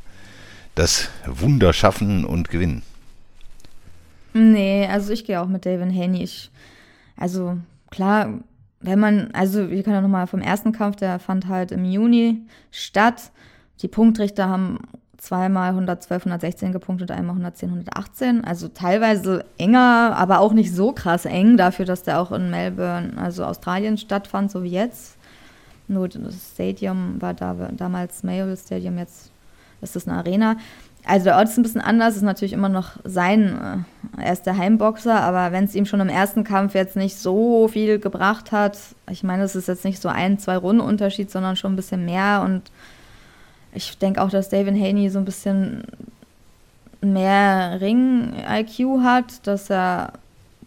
[0.75, 2.83] das Wunder schaffen und gewinnen?
[4.33, 6.23] Nee, also ich gehe auch mit David Haney.
[6.23, 6.49] Ich,
[7.17, 7.57] also
[7.91, 8.39] klar,
[8.79, 12.41] wenn man, also wir können ja nochmal vom ersten Kampf, der fand halt im Juni
[12.71, 13.31] statt.
[13.81, 14.79] Die Punktrichter haben
[15.17, 18.43] zweimal 112, 116 gepunktet, einmal 110, 118.
[18.43, 23.13] Also teilweise enger, aber auch nicht so krass eng dafür, dass der auch in Melbourne,
[23.15, 25.17] also Australien stattfand, so wie jetzt.
[25.87, 29.31] Nur das Stadium war da damals Mayo Stadium, jetzt
[29.81, 30.57] ist es eine Arena.
[31.05, 33.85] Also der Ort ist ein bisschen anders, ist natürlich immer noch sein,
[34.17, 37.67] er ist der Heimboxer, aber wenn es ihm schon im ersten Kampf jetzt nicht so
[37.67, 38.77] viel gebracht hat,
[39.09, 42.05] ich meine, es ist jetzt nicht so ein, zwei Runden Unterschied, sondern schon ein bisschen
[42.05, 42.71] mehr und
[43.73, 45.83] ich denke auch, dass David Haney so ein bisschen
[47.01, 50.13] mehr Ring-IQ hat, dass er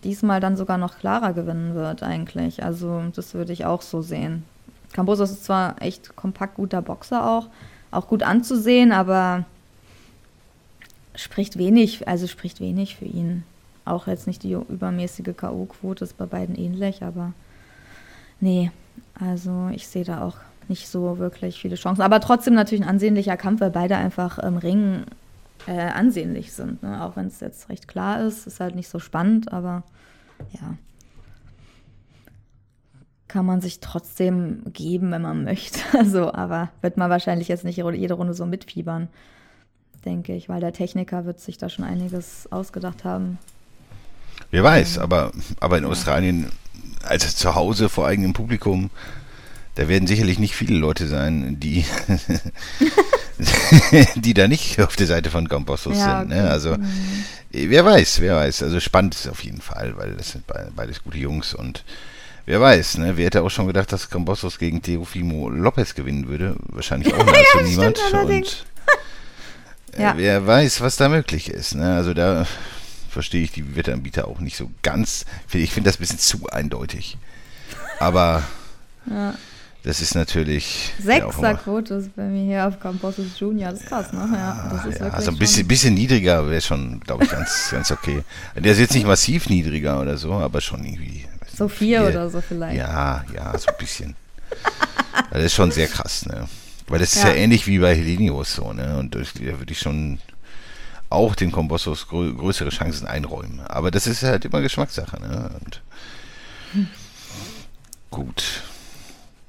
[0.05, 2.63] diesmal dann sogar noch klarer gewinnen wird eigentlich.
[2.63, 4.45] Also das würde ich auch so sehen.
[4.97, 7.49] Cambosos ist zwar echt kompakt guter Boxer auch,
[7.91, 9.45] auch gut anzusehen, aber
[11.15, 13.45] spricht wenig, also spricht wenig für ihn.
[13.85, 17.35] Auch jetzt nicht die übermäßige K.O.-Quote ist bei beiden ähnlich, aber
[18.41, 18.71] nee,
[19.21, 20.37] also ich sehe da auch
[20.69, 22.01] nicht so wirklich viele Chancen.
[22.01, 25.05] Aber trotzdem natürlich ein ansehnlicher Kampf, weil beide einfach im Ring
[25.67, 26.83] äh, ansehnlich sind.
[26.83, 27.05] Ne?
[27.05, 29.83] Auch wenn es jetzt recht klar ist, ist halt nicht so spannend, aber
[30.53, 30.75] ja.
[33.37, 35.81] Kann man sich trotzdem geben, wenn man möchte.
[35.93, 39.09] Also, aber wird man wahrscheinlich jetzt nicht jede Runde so mitfiebern,
[40.07, 43.37] denke ich, weil der Techniker wird sich da schon einiges ausgedacht haben.
[44.51, 46.51] Wer weiß, aber, aber in Australien,
[47.03, 48.89] also zu Hause vor eigenem Publikum,
[49.75, 51.85] da werden sicherlich nicht viele Leute sein, die,
[54.17, 56.31] die da nicht auf der Seite von Compostos ja, sind.
[56.31, 56.49] Ne?
[56.49, 56.87] Also mhm.
[57.51, 58.63] wer weiß, wer weiß.
[58.63, 60.45] Also spannend ist es auf jeden Fall, weil das sind
[60.75, 61.85] beides gute Jungs und
[62.47, 63.17] wer weiß, ne?
[63.17, 66.57] Wer hätte auch schon gedacht, dass Compostos gegen Teofimo Lopez gewinnen würde?
[66.69, 67.99] Wahrscheinlich auch nahezu ja, niemand.
[68.13, 68.67] Und
[69.99, 70.13] Ja.
[70.13, 71.75] Äh, Wer weiß, was da möglich ist.
[71.75, 71.95] Ne?
[71.97, 72.47] Also da
[73.11, 75.25] verstehe ich die Wetteranbieter auch nicht so ganz.
[75.53, 77.17] Ich finde das ein bisschen zu eindeutig.
[77.99, 78.43] Aber
[79.11, 79.35] Ja.
[79.85, 80.93] das ist natürlich.
[81.03, 83.71] ja, auch immer- Sechserquote ist bei mir hier auf Camposus Junior.
[83.71, 84.29] Das ist krass, ne?
[84.35, 87.91] Ja, das ist ja, also ein bisschen, bisschen niedriger wäre schon, glaube ich, ganz, ganz
[87.91, 88.23] okay.
[88.55, 91.25] Der ist jetzt nicht massiv niedriger oder so, aber schon irgendwie.
[91.57, 92.09] So vier vier.
[92.09, 92.77] oder so vielleicht.
[92.77, 94.17] Ja, ja, so ein bisschen.
[95.31, 96.49] das ist schon sehr krass, ne?
[96.89, 97.37] Weil das ist ja, Ja.
[97.37, 98.99] ähnlich wie bei Helenius so, ne?
[98.99, 100.21] Und das- da würde ich schon
[101.09, 103.61] auch den Kombossos grö größere Chancen einräumen.
[103.61, 105.51] Aber das ist halt immer Geschmackssache, ne?
[105.65, 105.81] Und
[108.11, 108.63] gut.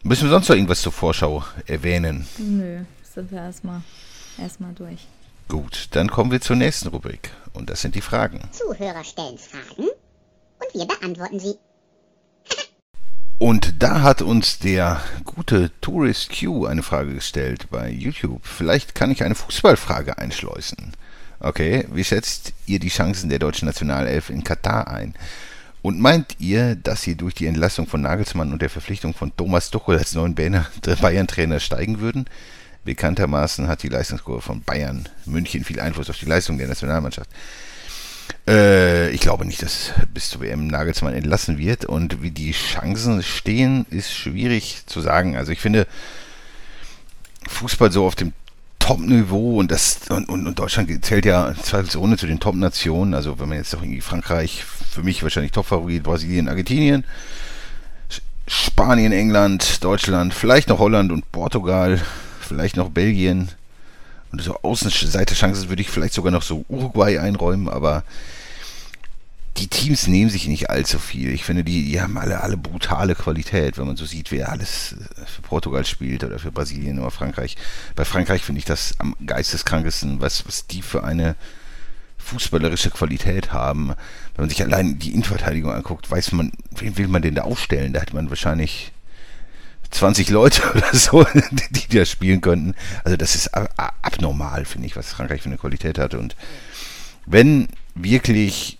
[0.03, 2.27] Müssen wir sonst noch irgendwas zur Vorschau erwähnen?
[2.37, 3.81] Nö, sind wir erstmal
[4.37, 5.07] erstmal durch.
[5.49, 7.31] Gut, dann kommen wir zur nächsten Rubrik.
[7.53, 8.41] Und das sind die Fragen.
[8.51, 11.55] Zuhörer stellen Fragen und wir beantworten sie.
[13.39, 18.41] Und da hat uns der gute Tourist Q eine Frage gestellt bei YouTube.
[18.43, 20.93] Vielleicht kann ich eine Fußballfrage einschleusen.
[21.39, 25.13] Okay, wie schätzt ihr die Chancen der deutschen Nationalelf in Katar ein?
[25.83, 29.69] Und meint ihr, dass sie durch die Entlassung von Nagelsmann und der Verpflichtung von Thomas
[29.69, 30.65] Tuchel als neuen Bayern-
[30.99, 32.25] Bayern-Trainer steigen würden?
[32.85, 37.29] Bekanntermaßen hat die Leistungskurve von Bayern München viel Einfluss auf die Leistung der Nationalmannschaft.
[38.47, 41.85] Äh, ich glaube nicht, dass bis zur WM Nagelsmann entlassen wird.
[41.85, 45.35] Und wie die Chancen stehen, ist schwierig zu sagen.
[45.35, 45.87] Also ich finde,
[47.47, 48.33] Fußball so auf dem
[48.79, 53.13] Top-Niveau und das und, und, und Deutschland zählt ja zweifelsohne zu den Top-Nationen.
[53.13, 57.03] Also wenn man jetzt doch irgendwie Frankreich, für mich wahrscheinlich Top-Favorit, Brasilien, Argentinien,
[58.47, 61.99] Spanien, England, Deutschland, vielleicht noch Holland und Portugal,
[62.39, 63.49] vielleicht noch Belgien.
[64.31, 68.03] Und so Außenseiterchancen würde ich vielleicht sogar noch so Uruguay einräumen, aber
[69.57, 71.31] die Teams nehmen sich nicht allzu viel.
[71.31, 74.93] Ich finde, die, die haben alle, alle brutale Qualität, wenn man so sieht, wer alles
[74.93, 77.55] äh, für Portugal spielt oder für Brasilien oder Frankreich.
[77.95, 81.35] Bei Frankreich finde ich das am geisteskrankesten, was, was die für eine
[82.17, 83.89] fußballerische Qualität haben.
[84.35, 87.93] Wenn man sich allein die Innenverteidigung anguckt, weiß man, wen will man denn da aufstellen?
[87.93, 88.91] Da hat man wahrscheinlich
[89.91, 91.25] 20 Leute oder so,
[91.71, 92.75] die da spielen könnten.
[93.03, 96.13] Also das ist abnormal, finde ich, was Frankreich für eine Qualität hat.
[96.13, 96.35] Und
[97.25, 98.77] wenn wirklich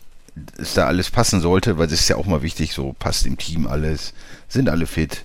[0.58, 3.38] es da alles passen sollte, weil es ist ja auch mal wichtig, so passt im
[3.38, 4.14] Team alles,
[4.48, 5.24] sind alle fit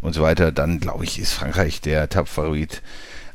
[0.00, 2.82] und so weiter, dann glaube ich, ist Frankreich der Top-Favorit.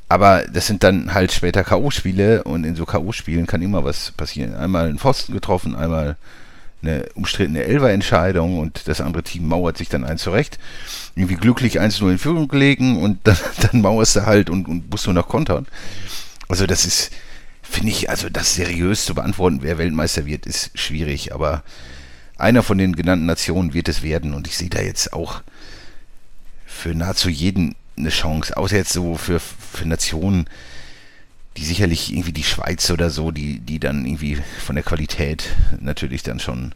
[0.08, 4.56] Aber das sind dann halt später K.O.-Spiele und in so K.O.-Spielen kann immer was passieren.
[4.56, 6.18] Einmal ein Pfosten getroffen, einmal
[6.88, 10.60] eine umstrittene Elfer-Entscheidung und das andere Team mauert sich dann eins zurecht.
[11.16, 15.06] Irgendwie glücklich 1-0 in Führung gelegen und dann, dann mauerst du halt und, und musst
[15.06, 15.68] nur noch kontern.
[16.48, 17.12] Also das ist,
[17.64, 21.64] finde ich, also das seriös zu beantworten, wer Weltmeister wird, ist schwierig, aber
[22.38, 25.42] einer von den genannten Nationen wird es werden und ich sehe da jetzt auch
[26.66, 30.48] für nahezu jeden eine Chance, außer jetzt so für, für Nationen,
[31.58, 36.24] die sicherlich irgendwie die Schweiz oder so, die, die dann irgendwie von der Qualität natürlich
[36.24, 36.74] dann schon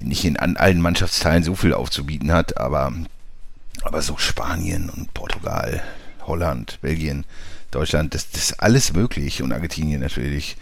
[0.00, 2.92] nicht in an allen Mannschaftsteilen so viel aufzubieten hat, aber,
[3.82, 5.82] aber so Spanien und Portugal,
[6.26, 7.24] Holland, Belgien,
[7.70, 10.56] Deutschland, das, das ist alles möglich und Argentinien natürlich.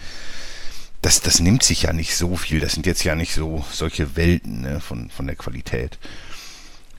[1.03, 2.61] Das, das nimmt sich ja nicht so viel.
[2.61, 5.99] Das sind jetzt ja nicht so solche Welten ne, von, von der Qualität.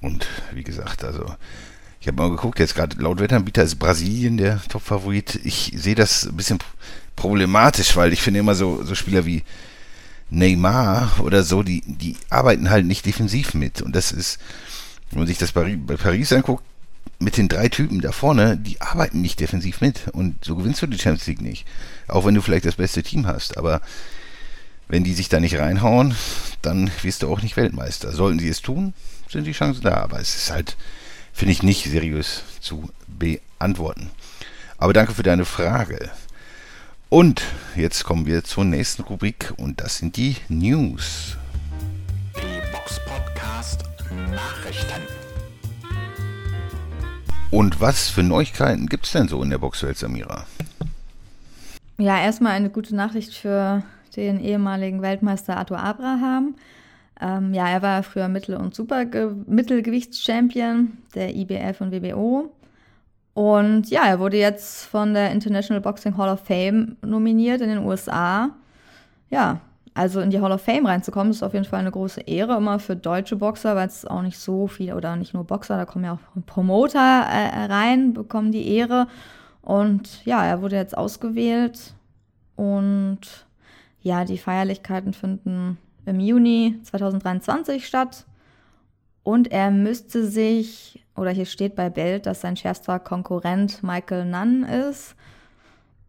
[0.02, 1.36] Und wie gesagt, also
[2.02, 5.40] ich habe mal geguckt, jetzt gerade laut Wetteranbieter ist Brasilien der Top-Favorit.
[5.44, 6.58] Ich sehe das ein bisschen
[7.16, 9.44] problematisch, weil ich finde immer so, so Spieler wie
[10.32, 13.84] Neymar oder so, die, die arbeiten halt nicht defensiv mit.
[13.84, 14.40] Und das ist,
[15.12, 16.64] wenn man sich das bei Paris anguckt,
[17.20, 20.08] mit den drei Typen da vorne, die arbeiten nicht defensiv mit.
[20.12, 21.68] Und so gewinnst du die Champions League nicht.
[22.08, 23.58] Auch wenn du vielleicht das beste Team hast.
[23.58, 23.80] Aber
[24.88, 26.16] wenn die sich da nicht reinhauen,
[26.64, 28.12] dann wirst du auch nicht Weltmeister.
[28.12, 28.96] Sollten sie es tun,
[29.30, 29.98] sind die Chancen da.
[29.98, 30.78] Aber es ist halt,
[31.34, 34.10] finde ich, nicht seriös zu beantworten.
[34.78, 36.10] Aber danke für deine Frage.
[37.10, 37.44] Und
[37.76, 41.38] jetzt kommen wir zur nächsten Rubrik und das sind die News.
[42.36, 43.84] Die Box Podcast
[44.32, 45.02] Nachrichten.
[47.50, 50.46] Und was für Neuigkeiten gibt es denn so in der Boxwelt, Samira?
[51.98, 53.84] Ja, erstmal eine gute Nachricht für
[54.15, 56.56] den ehemaligen Weltmeister Arthur Abraham.
[57.22, 59.06] Ähm, ja, er war früher Mittel- und Super
[59.46, 62.52] Mittelgewichtschampion der IBF und WBO.
[63.34, 67.86] Und ja, er wurde jetzt von der International Boxing Hall of Fame nominiert in den
[67.86, 68.50] USA.
[69.30, 69.62] Ja,
[69.94, 72.80] also in die Hall of Fame reinzukommen, ist auf jeden Fall eine große Ehre, immer
[72.80, 76.06] für deutsche Boxer, weil es auch nicht so viel, oder nicht nur Boxer, da kommen
[76.06, 79.08] ja auch Promoter äh, rein, bekommen die Ehre.
[79.62, 81.94] Und ja, er wurde jetzt ausgewählt
[82.56, 83.20] und
[84.02, 88.26] ja, die Feierlichkeiten finden im Juni 2023 statt.
[89.24, 94.64] Und er müsste sich, oder hier steht bei Bild, dass sein schärfster Konkurrent Michael Nunn
[94.64, 95.16] ist.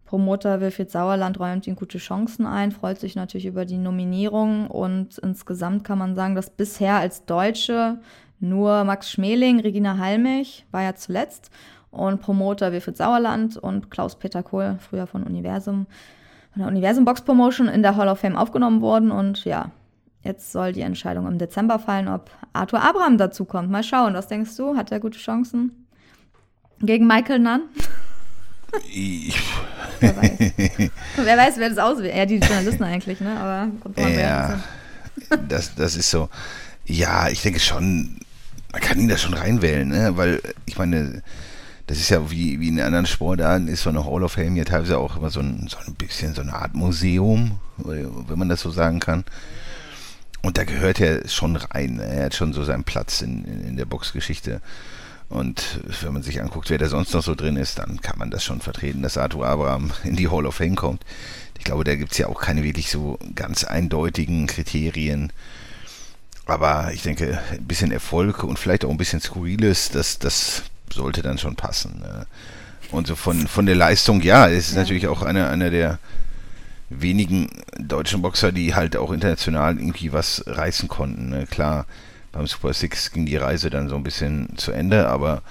[0.07, 5.17] Promoter Wilfried Sauerland räumt ihm gute Chancen ein, freut sich natürlich über die Nominierung und
[5.19, 7.99] insgesamt kann man sagen, dass bisher als Deutsche
[8.39, 11.51] nur Max Schmeling, Regina Halmich war ja zuletzt
[11.91, 15.87] und Promoter Wilfried Sauerland und Klaus-Peter Kohl, früher von Universum,
[16.53, 19.71] von der Universum Box Promotion in der Hall of Fame aufgenommen worden und ja,
[20.23, 23.71] jetzt soll die Entscheidung im Dezember fallen, ob Arthur Abraham dazukommt.
[23.71, 24.77] Mal schauen, was denkst du?
[24.77, 25.87] Hat er gute Chancen?
[26.81, 27.63] Gegen Michael Nunn?
[28.91, 29.39] Ich,
[30.01, 30.39] wer, weiß.
[31.17, 32.17] wer weiß, wer das auswählt.
[32.17, 33.39] Ja, die Journalisten eigentlich, ne?
[33.39, 33.69] Aber
[34.09, 34.61] ja,
[35.49, 36.29] das, das ist so.
[36.85, 38.19] Ja, ich denke schon,
[38.73, 40.17] man kann ihn da schon reinwählen, ne?
[40.17, 41.23] Weil, ich meine,
[41.87, 44.65] das ist ja wie, wie in anderen Sportarten, ist so eine Hall of Fame ja
[44.65, 48.63] teilweise auch immer so ein, so ein bisschen so eine Art Museum, wenn man das
[48.63, 49.25] so sagen kann.
[50.43, 52.01] Und da gehört er schon rein.
[52.01, 54.61] Er hat schon so seinen Platz in, in der Boxgeschichte.
[55.29, 58.31] Und wenn man sich anguckt, wer da sonst noch so drin ist, dann kann man
[58.31, 61.05] das schon vertreten, dass Arthur Abraham in die Hall of Fame kommt.
[61.59, 65.33] Ich glaube, da gibt es ja auch keine wirklich so ganz eindeutigen Kriterien.
[66.45, 71.23] Aber ich denke, ein bisschen Erfolg und vielleicht auch ein bisschen Skurriles, das, das sollte
[71.23, 72.01] dann schon passen.
[72.01, 72.27] Ne?
[72.91, 74.81] Und so von, von der Leistung, ja, es ist ja.
[74.81, 75.99] natürlich auch einer, einer der
[77.01, 81.29] wenigen deutschen Boxer, die halt auch international irgendwie was reißen konnten.
[81.31, 81.47] Ne?
[81.47, 81.87] Klar,
[82.33, 85.43] beim Super Six ging die Reise dann so ein bisschen zu Ende, aber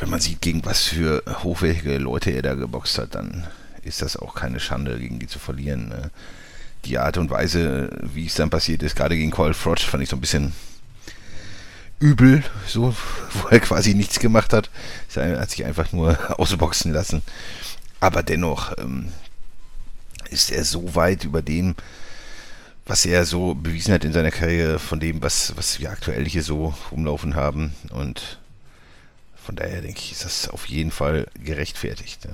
[0.00, 3.46] wenn man sieht, gegen was für hochwertige Leute er da geboxt hat, dann
[3.82, 5.88] ist das auch keine Schande, gegen die zu verlieren.
[5.88, 6.10] Ne?
[6.84, 10.08] Die Art und Weise, wie es dann passiert ist, gerade gegen Cole Froch, fand ich
[10.08, 10.52] so ein bisschen
[12.00, 12.94] übel, so,
[13.34, 14.70] wo er quasi nichts gemacht hat.
[15.14, 17.22] Er hat sich einfach nur ausboxen lassen.
[18.00, 19.08] Aber dennoch ähm,
[20.32, 21.74] ist er so weit über dem,
[22.86, 26.42] was er so bewiesen hat in seiner Karriere, von dem, was, was wir aktuell hier
[26.42, 27.74] so rumlaufen haben.
[27.92, 28.38] Und
[29.36, 32.26] von daher denke ich, ist das auf jeden Fall gerechtfertigt.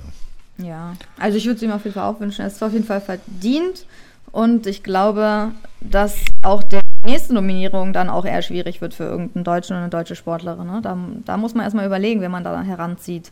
[0.57, 2.41] Ja, also ich würde es ihm auf jeden Fall auch wünschen.
[2.41, 3.85] Er ist auf jeden Fall verdient.
[4.31, 9.43] Und ich glaube, dass auch der nächste Nominierung dann auch eher schwierig wird für irgendeinen
[9.43, 10.67] Deutschen oder eine deutsche Sportlerin.
[10.67, 10.81] Ne?
[10.83, 13.31] Da, da muss man erstmal überlegen, wen man da heranzieht.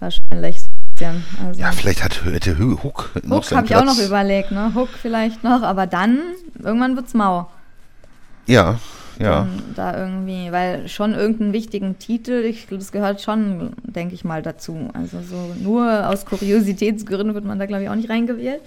[0.00, 0.58] Wahrscheinlich.
[1.44, 4.72] Also ja, vielleicht hat hätte Hook noch Hook habe ich auch noch überlegt, ne?
[4.74, 6.20] Hook vielleicht noch, aber dann
[6.62, 7.50] irgendwann wird's mau.
[8.46, 8.78] Ja,
[9.18, 9.40] ja.
[9.40, 14.42] Dann da irgendwie, weil schon irgendeinen wichtigen Titel, ich, das gehört schon, denke ich mal,
[14.42, 14.90] dazu.
[14.92, 18.60] Also so nur aus Kuriositätsgründen wird man da, glaube ich, auch nicht reingewählt.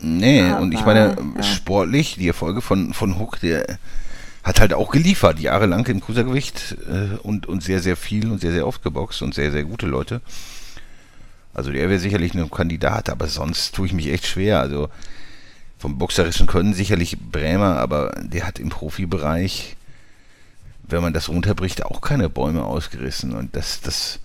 [0.00, 1.42] Nee, aber, und ich meine, ja.
[1.42, 3.78] sportlich, die Erfolge von, von Hook, der
[4.42, 8.52] hat halt auch geliefert, jahrelang im Cruisergewicht äh, und, und sehr, sehr viel und sehr,
[8.52, 10.20] sehr oft geboxt und sehr, sehr gute Leute.
[11.54, 14.60] Also der wäre sicherlich ein Kandidat, aber sonst tue ich mich echt schwer.
[14.60, 14.88] Also
[15.78, 19.76] vom boxerischen Können sicherlich Bremer, aber der hat im Profibereich,
[20.84, 23.34] wenn man das runterbricht, auch keine Bäume ausgerissen.
[23.34, 24.20] Und das, das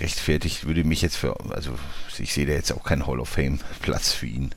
[0.00, 1.72] rechtfertigt würde mich jetzt für, also
[2.18, 4.50] ich sehe da jetzt auch keinen Hall of Fame Platz für ihn.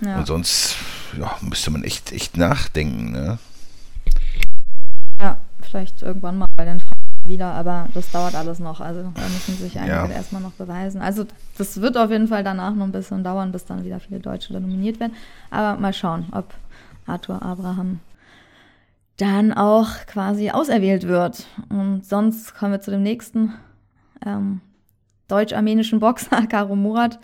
[0.00, 0.18] Ja.
[0.18, 0.76] Und sonst
[1.18, 3.10] ja, müsste man echt, echt nachdenken.
[3.10, 3.38] Ne?
[5.20, 6.99] Ja, vielleicht irgendwann mal bei den Frauen
[7.30, 8.80] wieder, aber das dauert alles noch.
[8.80, 10.06] Also da müssen sich einige ja.
[10.10, 11.00] erstmal noch beweisen.
[11.00, 11.24] Also
[11.56, 14.52] das wird auf jeden Fall danach noch ein bisschen dauern, bis dann wieder viele Deutsche
[14.52, 15.14] da nominiert werden.
[15.50, 16.52] Aber mal schauen, ob
[17.06, 18.00] Arthur Abraham
[19.16, 21.46] dann auch quasi auserwählt wird.
[21.70, 23.54] Und sonst kommen wir zu dem nächsten
[24.26, 24.60] ähm,
[25.28, 27.18] deutsch-armenischen Boxer, Karo Murat.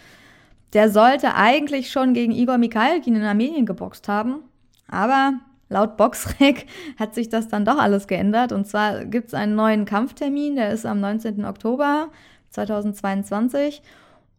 [0.73, 4.41] Der sollte eigentlich schon gegen Igor Mikhailkin in Armenien geboxt haben,
[4.89, 5.35] aber
[5.69, 6.67] Laut Boxrec
[6.99, 8.53] hat sich das dann doch alles geändert.
[8.53, 11.45] Und zwar gibt es einen neuen Kampftermin, der ist am 19.
[11.45, 12.09] Oktober
[12.51, 13.83] 2022.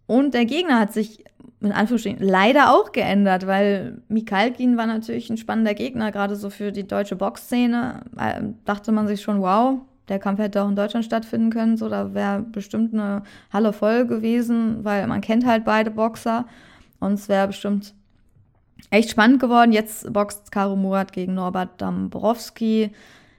[0.05, 1.25] Und der Gegner hat sich
[1.59, 6.71] in Anführungsstrichen leider auch geändert, weil Mikalkin war natürlich ein spannender Gegner, gerade so für
[6.71, 8.01] die deutsche Boxszene.
[8.13, 11.77] Da dachte man sich schon, wow, der Kampf hätte auch in Deutschland stattfinden können.
[11.77, 16.45] So, da wäre bestimmt eine Halle voll gewesen, weil man kennt halt beide Boxer.
[16.99, 17.93] Und es wäre bestimmt
[18.89, 19.71] echt spannend geworden.
[19.71, 22.91] Jetzt boxt Karo Murat gegen Norbert Dambrowski.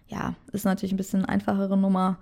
[0.09, 2.19] Ja, ist natürlich ein bisschen einfachere Nummer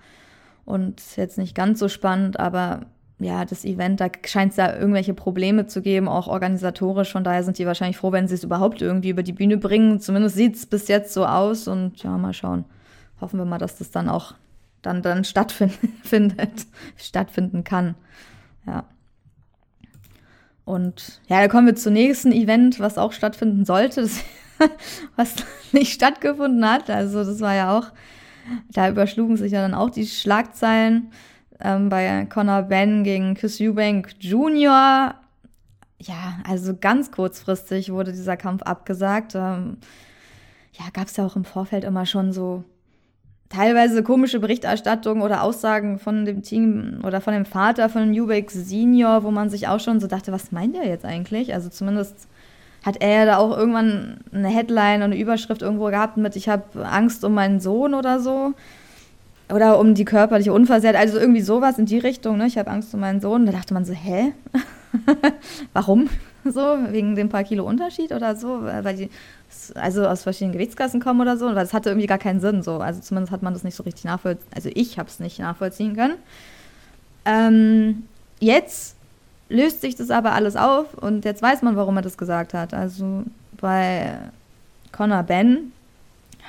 [0.65, 2.87] und jetzt nicht ganz so spannend, aber
[3.19, 7.13] ja, das Event, da scheint es da irgendwelche Probleme zu geben, auch organisatorisch.
[7.13, 10.01] Von daher sind die wahrscheinlich froh, wenn sie es überhaupt irgendwie über die Bühne bringen.
[10.01, 12.67] Zumindest sieht es bis jetzt so aus und ja, mal schauen.
[13.21, 14.35] Hoffen wir mal, dass das dann auch
[14.83, 17.95] dann, dann stattfindet, stattfinden kann.
[18.67, 18.85] Ja.
[20.67, 24.25] Und ja, da kommen wir zum nächsten Event, was auch stattfinden sollte, das,
[25.17, 25.37] was
[25.73, 26.91] nicht stattgefunden hat.
[26.91, 27.93] Also das war ja auch,
[28.73, 31.13] da überschlugen sich ja dann auch die Schlagzeilen
[31.61, 35.15] ähm, bei Conor Ben gegen Chris Eubank Jr.
[35.99, 39.37] Ja, also ganz kurzfristig wurde dieser Kampf abgesagt.
[39.37, 39.79] Ähm,
[40.73, 42.65] ja, gab es ja auch im Vorfeld immer schon so
[43.49, 49.23] teilweise komische Berichterstattung oder Aussagen von dem Team oder von dem Vater von Newbeck Senior,
[49.23, 51.55] wo man sich auch schon so dachte, was meint er jetzt eigentlich?
[51.55, 52.29] Also zumindest
[52.85, 56.87] hat er da auch irgendwann eine Headline und eine Überschrift irgendwo gehabt mit, ich habe
[56.87, 58.55] Angst um meinen Sohn oder so.
[59.49, 62.49] Oder um die körperliche Unversehrt, also irgendwie sowas in die Richtung, ne?
[62.49, 63.47] Ich habe Angst um meinen Sohn.
[63.47, 64.33] Da dachte man so, hä?
[65.73, 66.09] Warum?
[66.53, 68.63] So, wegen dem paar Kilo Unterschied oder so?
[68.63, 69.11] Weil die
[69.75, 72.79] also aus verschiedenen Gewichtsklassen kommen oder so, weil das hatte irgendwie gar keinen Sinn so.
[72.79, 75.97] Also zumindest hat man das nicht so richtig nachvollziehen, also ich habe es nicht nachvollziehen
[75.97, 76.15] können.
[77.25, 78.05] Ähm,
[78.41, 78.97] jetzt
[79.49, 82.75] löst sich das aber alles auf und jetzt weiß man, warum er das gesagt hat.
[82.75, 83.25] Also
[83.61, 84.19] bei
[84.93, 85.73] Conor Ben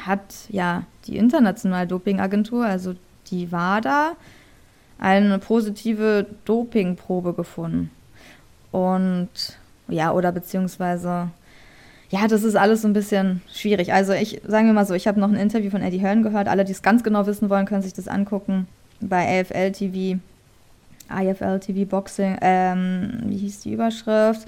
[0.05, 2.95] hat ja die internationale Dopingagentur, also
[3.31, 4.15] die WADA,
[4.99, 7.91] eine positive Dopingprobe gefunden.
[8.71, 9.56] Und
[9.87, 11.29] ja, oder beziehungsweise,
[12.09, 13.93] ja, das ist alles so ein bisschen schwierig.
[13.93, 16.47] Also ich, sagen wir mal so, ich habe noch ein Interview von Eddie Hearn gehört.
[16.47, 18.67] Alle, die es ganz genau wissen wollen, können sich das angucken
[18.99, 20.19] bei AFL TV.
[21.09, 24.45] IFL TV Boxing, ähm, wie hieß die Überschrift?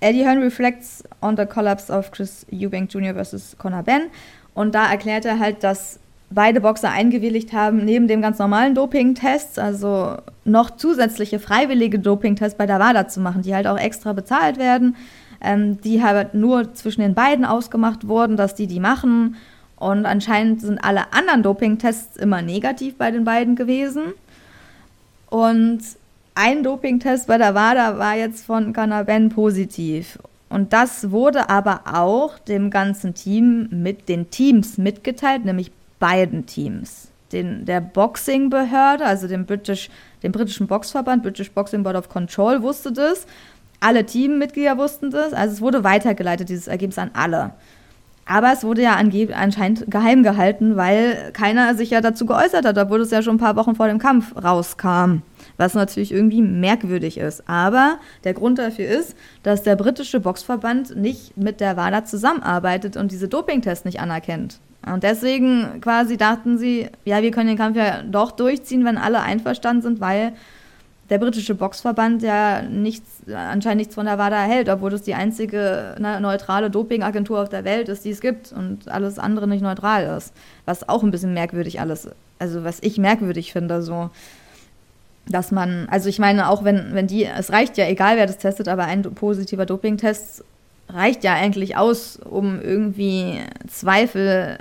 [0.00, 3.12] Eddie Hearn reflects on the collapse of Chris Eubank Jr.
[3.12, 4.04] versus Conor Ben.
[4.54, 9.58] Und da erklärt er halt, dass beide Boxer eingewilligt haben, neben dem ganz normalen Dopingtests,
[9.58, 14.58] also noch zusätzliche freiwillige Dopingtests bei der WADA zu machen, die halt auch extra bezahlt
[14.58, 14.96] werden,
[15.40, 19.36] ähm, die halt nur zwischen den beiden ausgemacht wurden, dass die die machen.
[19.76, 24.12] Und anscheinend sind alle anderen Dopingtests immer negativ bei den beiden gewesen.
[25.30, 25.80] Und
[26.34, 30.18] ein Dopingtest bei der WADA war jetzt von Canaben positiv.
[30.48, 37.12] Und das wurde aber auch dem ganzen Team mit den Teams mitgeteilt, nämlich beiden Teams.
[37.30, 39.88] Den, der Boxing-Behörde, also dem, British,
[40.24, 43.26] dem britischen Boxverband, British Boxing Board of Control, wusste das.
[43.78, 45.32] Alle Teammitglieder wussten das.
[45.32, 47.52] Also es wurde weitergeleitet, dieses Ergebnis an alle.
[48.26, 53.00] Aber es wurde ja anscheinend geheim gehalten, weil keiner sich ja dazu geäußert hat, obwohl
[53.00, 55.22] es ja schon ein paar Wochen vor dem Kampf rauskam
[55.60, 57.48] was natürlich irgendwie merkwürdig ist.
[57.48, 63.12] Aber der Grund dafür ist, dass der britische Boxverband nicht mit der WADA zusammenarbeitet und
[63.12, 64.58] diese Dopingtests nicht anerkennt.
[64.86, 69.20] Und deswegen quasi dachten sie, ja, wir können den Kampf ja doch durchziehen, wenn alle
[69.20, 70.32] einverstanden sind, weil
[71.10, 75.96] der britische Boxverband ja nichts, anscheinend nichts von der WADA hält, obwohl es die einzige
[75.98, 80.16] ne, neutrale Dopingagentur auf der Welt ist, die es gibt und alles andere nicht neutral
[80.16, 80.32] ist.
[80.66, 84.10] Was auch ein bisschen merkwürdig alles, also was ich merkwürdig finde, so
[85.26, 88.38] dass man, also ich meine, auch wenn, wenn die, es reicht ja, egal wer das
[88.38, 90.44] testet, aber ein positiver Dopingtest
[90.92, 94.58] reicht ja eigentlich aus, um irgendwie Zweifel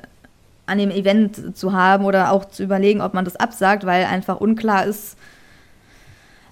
[0.66, 4.40] an dem Event zu haben oder auch zu überlegen, ob man das absagt, weil einfach
[4.40, 5.18] unklar ist,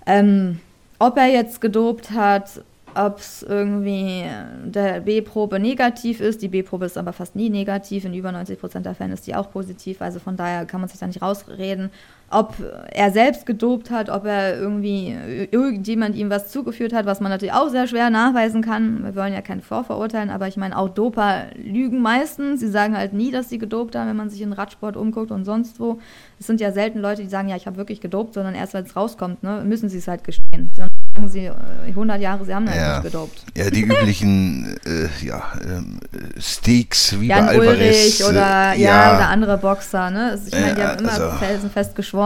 [0.05, 0.59] ähm,
[0.99, 2.61] ob er jetzt gedopt hat,
[2.95, 4.25] ob es irgendwie
[4.65, 6.41] der B-Probe negativ ist.
[6.41, 8.05] Die B-Probe ist aber fast nie negativ.
[8.05, 10.01] In über 90 Prozent der Fälle ist die auch positiv.
[10.01, 11.91] Also von daher kann man sich da nicht rausreden
[12.29, 12.55] ob
[12.91, 15.15] er selbst gedopt hat, ob er irgendwie
[15.51, 19.03] irgendjemand ihm was zugeführt hat, was man natürlich auch sehr schwer nachweisen kann.
[19.03, 22.59] Wir wollen ja keinen vorverurteilen, aber ich meine, auch Doper lügen meistens.
[22.59, 25.45] Sie sagen halt nie, dass sie gedopt haben, wenn man sich in Radsport umguckt und
[25.45, 25.99] sonst wo.
[26.39, 28.83] Es sind ja selten Leute, die sagen, ja, ich habe wirklich gedopt, sondern erst, wenn
[28.83, 30.69] es rauskommt, ne, müssen sie es halt gestehen.
[30.75, 31.49] Dann sagen sie
[31.87, 32.99] 100 äh, Jahre, sie haben halt ja.
[32.99, 33.43] nicht gedopt.
[33.55, 35.99] Ja, die üblichen äh, ja, ähm,
[36.37, 37.79] Steaks wie Jan bei Alvarez.
[37.79, 40.11] Ulrich oder, ja, ja, oder andere Boxer.
[40.11, 40.39] Ne?
[40.45, 42.16] Ich meine, die haben immer also- felsenfest geschworen,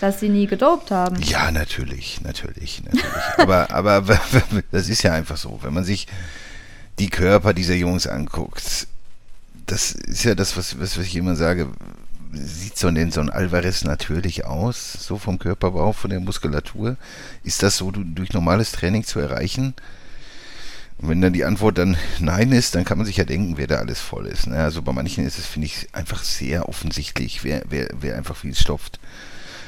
[0.00, 1.20] dass sie nie gedopt haben.
[1.22, 3.04] Ja, natürlich, natürlich, natürlich.
[3.38, 4.02] aber, aber
[4.70, 6.06] das ist ja einfach so, wenn man sich
[6.98, 8.86] die Körper dieser Jungs anguckt,
[9.66, 11.68] das ist ja das, was, was, ich immer sage.
[12.32, 16.96] Sieht so ein, so ein Alvarez natürlich aus, so vom Körperbau, von der Muskulatur?
[17.42, 19.74] Ist das so du- durch normales Training zu erreichen?
[20.98, 23.66] Und wenn dann die Antwort dann nein ist, dann kann man sich ja denken, wer
[23.66, 24.46] da alles voll ist.
[24.46, 24.62] Ne?
[24.62, 28.54] Also bei manchen ist es, finde ich, einfach sehr offensichtlich, wer, wer, wer einfach viel
[28.54, 29.00] stopft.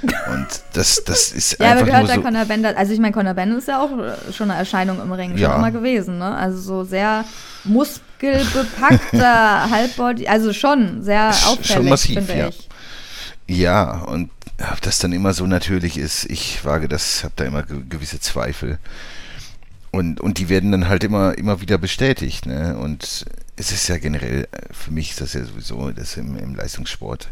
[0.02, 2.22] Und das, das ist Ja, aber einfach gehört nur der so.
[2.22, 5.12] Conor Bender, also ich meine, Conor Bender ist ja auch äh, schon eine Erscheinung im
[5.12, 5.56] Ring, schon Ja.
[5.56, 6.34] immer gewesen, ne?
[6.36, 7.24] Also so sehr
[7.64, 12.48] muskelbepackter Halbbody, also schon sehr Ist schon auffällig, massiv, ja.
[12.48, 12.68] ich.
[13.48, 14.30] Ja, und
[14.72, 18.20] ob das dann immer so natürlich ist, ich wage das, habe da immer ge gewisse
[18.20, 18.78] Zweifel.
[19.90, 22.46] Und, und die werden dann halt immer, immer wieder bestätigt.
[22.46, 22.78] Ne?
[22.78, 26.54] Und es ist ja generell, äh, für mich ist das ja sowieso, das im, im
[26.54, 27.28] Leistungssport,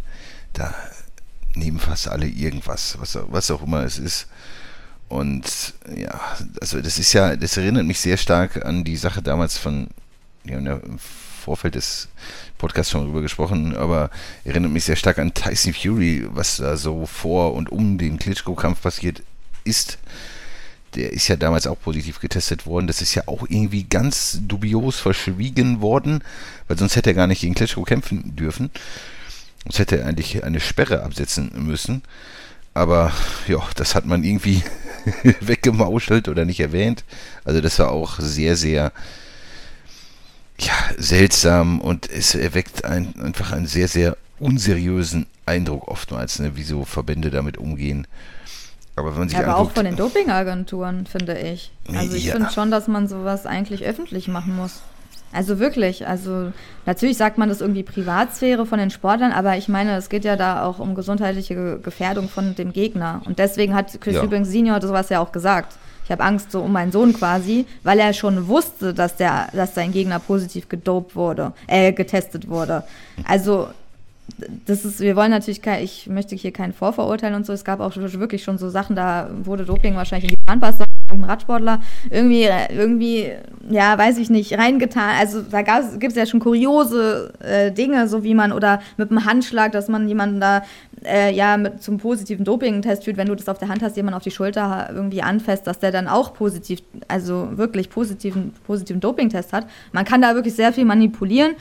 [0.52, 0.74] da
[1.54, 4.26] nehmen fast alle irgendwas, was, was auch immer es ist.
[5.08, 6.20] Und ja,
[6.60, 9.88] also das ist ja, das erinnert mich sehr stark an die Sache damals von,
[10.44, 12.08] wir haben ja im Vorfeld des
[12.58, 14.10] Podcasts schon drüber gesprochen, aber
[14.44, 18.82] erinnert mich sehr stark an Tyson Fury, was da so vor und um den Klitschko-Kampf
[18.82, 19.22] passiert
[19.64, 19.98] ist.
[20.94, 22.86] Der ist ja damals auch positiv getestet worden.
[22.86, 26.22] Das ist ja auch irgendwie ganz dubios verschwiegen worden,
[26.68, 28.70] weil sonst hätte er gar nicht gegen Klitschko kämpfen dürfen.
[29.68, 32.02] Es hätte eigentlich eine Sperre absetzen müssen.
[32.72, 33.12] Aber
[33.46, 34.62] ja, das hat man irgendwie
[35.40, 37.04] weggemauschelt oder nicht erwähnt.
[37.44, 38.92] Also das war auch sehr, sehr
[40.58, 46.62] ja, seltsam und es erweckt ein, einfach einen sehr, sehr unseriösen Eindruck oftmals, ne, wie
[46.62, 48.06] so Verbände damit umgehen.
[48.96, 51.72] Aber wenn man sich Ja, aber anguckt, auch von den Dopingagenturen, finde ich.
[51.94, 52.34] Also ich Ja.
[52.34, 54.82] finde schon, dass man sowas eigentlich öffentlich machen muss.
[55.32, 56.52] Also wirklich, also
[56.86, 60.34] natürlich sagt man das irgendwie Privatsphäre von den Sportlern, aber ich meine, es geht ja
[60.36, 63.22] da auch um gesundheitliche Ge- Gefährdung von dem Gegner.
[63.26, 64.22] Und deswegen hat Chris Ja.
[64.22, 65.74] Eubanks Senior sowas ja auch gesagt.
[66.04, 69.76] Ich habe Angst so um meinen Sohn quasi, weil er schon wusste, dass der, dass
[69.76, 72.82] sein Gegner positiv gedopt wurde, äh, getestet wurde.
[73.24, 73.68] Also
[74.66, 77.52] das ist, wir wollen natürlich kein, ich möchte hier keinen Vorverurteilen und so.
[77.52, 80.84] Es gab auch wirklich schon so Sachen, da wurde Doping wahrscheinlich in die Zahnpasta
[81.18, 81.80] ein Radsportler
[82.10, 83.30] irgendwie, irgendwie,
[83.68, 85.16] ja, weiß ich nicht, reingetan.
[85.18, 89.24] Also da gibt es ja schon kuriose äh, Dinge, so wie man, oder mit einem
[89.24, 90.62] Handschlag, dass man jemanden da,
[91.04, 94.16] äh, ja, mit, zum positiven Doping-Test führt, wenn du das auf der Hand hast, jemand
[94.16, 99.52] auf die Schulter irgendwie anfasst, dass der dann auch positiv, also wirklich positiven, positiven Doping-Test
[99.52, 99.66] hat.
[99.92, 101.52] Man kann da wirklich sehr viel manipulieren.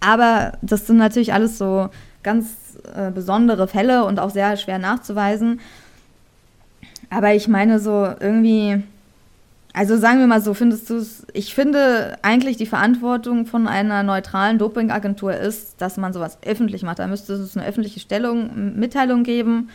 [0.00, 1.88] Aber das sind natürlich alles so
[2.22, 5.60] ganz äh, besondere Fälle und auch sehr schwer nachzuweisen.
[7.10, 8.82] Aber ich meine so irgendwie,
[9.72, 14.02] also sagen wir mal so, findest du es, ich finde eigentlich die Verantwortung von einer
[14.02, 16.98] neutralen Dopingagentur ist, dass man sowas öffentlich macht.
[16.98, 19.70] Da müsste es eine öffentliche Stellung, Mitteilung geben.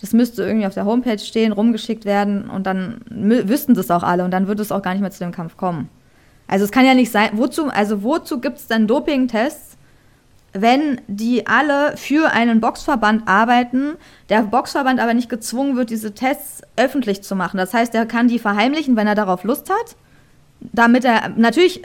[0.00, 4.24] Das müsste irgendwie auf der Homepage stehen, rumgeschickt werden und dann wüssten das auch alle
[4.24, 5.88] und dann würde es auch gar nicht mehr zu dem Kampf kommen.
[6.46, 9.73] Also es kann ja nicht sein, wozu, also wozu gibt es dann Dopingtests,
[10.54, 13.96] wenn die alle für einen Boxverband arbeiten,
[14.28, 17.58] der Boxverband aber nicht gezwungen wird, diese Tests öffentlich zu machen.
[17.58, 19.96] Das heißt, er kann die verheimlichen, wenn er darauf Lust hat,
[20.60, 21.82] damit er natürlich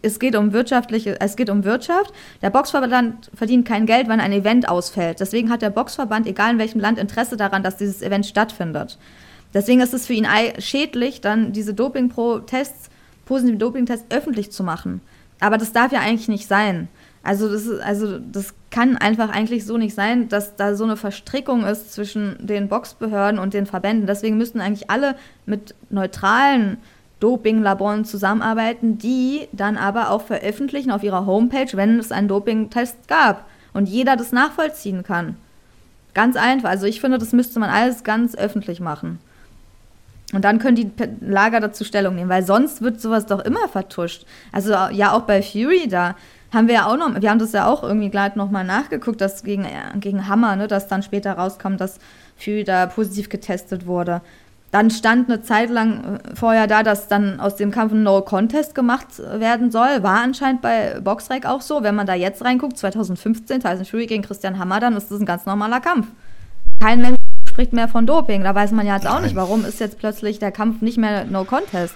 [0.00, 2.12] es geht um wirtschaftliche, es geht um Wirtschaft.
[2.40, 5.20] Der Boxverband verdient kein Geld, wenn ein Event ausfällt.
[5.20, 8.98] Deswegen hat der Boxverband, egal in welchem Land, Interesse daran, dass dieses Event stattfindet.
[9.52, 10.26] Deswegen ist es für ihn
[10.58, 12.88] schädlich, dann diese Doping-Pro-Tests,
[13.26, 15.02] positive Doping-Tests öffentlich zu machen.
[15.40, 16.88] Aber das darf ja eigentlich nicht sein.
[17.22, 20.96] Also das, ist, also das kann einfach eigentlich so nicht sein, dass da so eine
[20.96, 24.06] Verstrickung ist zwischen den Boxbehörden und den Verbänden.
[24.06, 25.14] Deswegen müssten eigentlich alle
[25.46, 26.78] mit neutralen
[27.20, 33.46] Dopinglaboren zusammenarbeiten, die dann aber auch veröffentlichen auf ihrer Homepage, wenn es einen Dopingtest gab
[33.72, 35.36] und jeder das nachvollziehen kann.
[36.14, 36.70] Ganz einfach.
[36.70, 39.20] Also ich finde, das müsste man alles ganz öffentlich machen.
[40.32, 44.24] Und dann können die Lager dazu Stellung nehmen, weil sonst wird sowas doch immer vertuscht.
[44.50, 46.16] Also ja, auch bei Fury da
[46.52, 49.42] haben wir ja auch noch, wir haben das ja auch irgendwie gleich nochmal nachgeguckt, dass
[49.42, 51.98] gegen, äh, gegen Hammer, ne, dass dann später rauskam, dass
[52.36, 54.20] Fury da positiv getestet wurde.
[54.70, 58.74] Dann stand eine Zeit lang äh, vorher da, dass dann aus dem Kampf ein No-Contest
[58.74, 60.02] gemacht werden soll.
[60.02, 61.82] War anscheinend bei Boxrec auch so.
[61.82, 65.26] Wenn man da jetzt reinguckt, 2015, Tyson Fury gegen Christian Hammer, dann ist das ein
[65.26, 66.08] ganz normaler Kampf.
[66.80, 68.44] Kein Mensch spricht mehr von Doping.
[68.44, 71.26] Da weiß man ja jetzt auch nicht, warum ist jetzt plötzlich der Kampf nicht mehr
[71.26, 71.94] No Contest.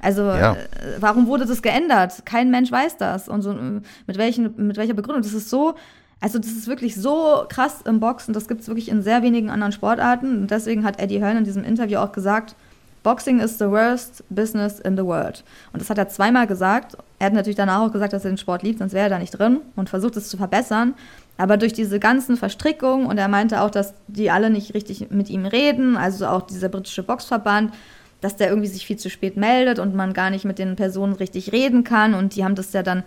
[0.00, 0.52] Also Ja.
[0.52, 0.56] äh,
[1.00, 2.24] warum wurde das geändert?
[2.26, 3.28] Kein Mensch weiß das.
[3.28, 5.22] Und so, äh, mit, welchen, mit welcher Begründung?
[5.22, 5.74] Das ist so,
[6.20, 8.32] also das ist wirklich so krass im Boxen.
[8.34, 10.42] Das gibt es wirklich in sehr wenigen anderen Sportarten.
[10.42, 12.54] Und deswegen hat Eddie Hearn in diesem Interview auch gesagt,
[13.02, 15.44] Boxing is the worst business in the world.
[15.74, 16.96] Und das hat er zweimal gesagt.
[17.18, 19.18] Er hat natürlich danach auch gesagt, dass er den Sport liebt, sonst wäre er da
[19.18, 20.94] nicht drin und versucht es zu verbessern.
[21.36, 25.28] Aber durch diese ganzen Verstrickungen und er meinte auch, dass die alle nicht richtig mit
[25.28, 27.74] ihm reden, also auch dieser britische Boxverband,
[28.24, 31.12] dass der irgendwie sich viel zu spät meldet und man gar nicht mit den Personen
[31.12, 32.14] richtig reden kann.
[32.14, 33.02] Und die haben das ja dann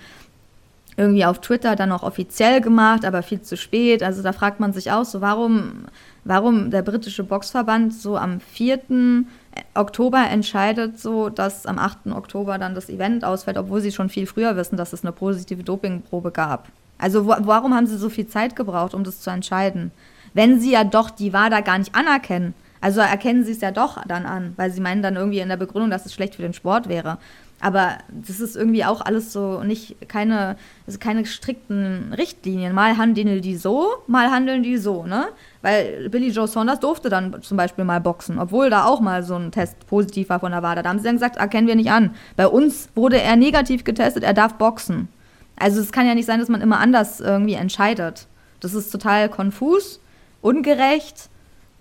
[0.95, 4.03] irgendwie auf Twitter dann auch offiziell gemacht, aber viel zu spät.
[4.03, 5.85] Also da fragt man sich auch so, warum,
[6.23, 9.25] warum der britische Boxverband so am 4.
[9.73, 12.11] Oktober entscheidet so, dass am 8.
[12.11, 15.63] Oktober dann das Event ausfällt, obwohl sie schon viel früher wissen, dass es eine positive
[15.63, 16.67] Dopingprobe gab.
[16.99, 19.89] Also wo, warum haben sie so viel Zeit gebraucht, um das zu entscheiden?
[20.35, 22.53] Wenn sie ja doch die WADA gar nicht anerkennen.
[22.81, 25.57] Also erkennen sie es ja doch dann an, weil sie meinen dann irgendwie in der
[25.57, 27.17] Begründung, dass es schlecht für den Sport wäre.
[27.59, 32.73] Aber das ist irgendwie auch alles so nicht keine, also keine strikten Richtlinien.
[32.73, 35.25] Mal handeln die so, mal handeln die so, ne?
[35.63, 39.35] Weil Billy Joe Saunders durfte dann zum Beispiel mal boxen, obwohl da auch mal so
[39.35, 40.83] ein Test positiv war von der WADA.
[40.83, 42.13] Da haben sie dann gesagt, erkennen wir nicht an.
[42.35, 45.07] Bei uns wurde er negativ getestet, er darf boxen.
[45.55, 48.27] Also es kann ja nicht sein, dass man immer anders irgendwie entscheidet.
[48.59, 49.99] Das ist total konfus,
[50.41, 51.29] ungerecht.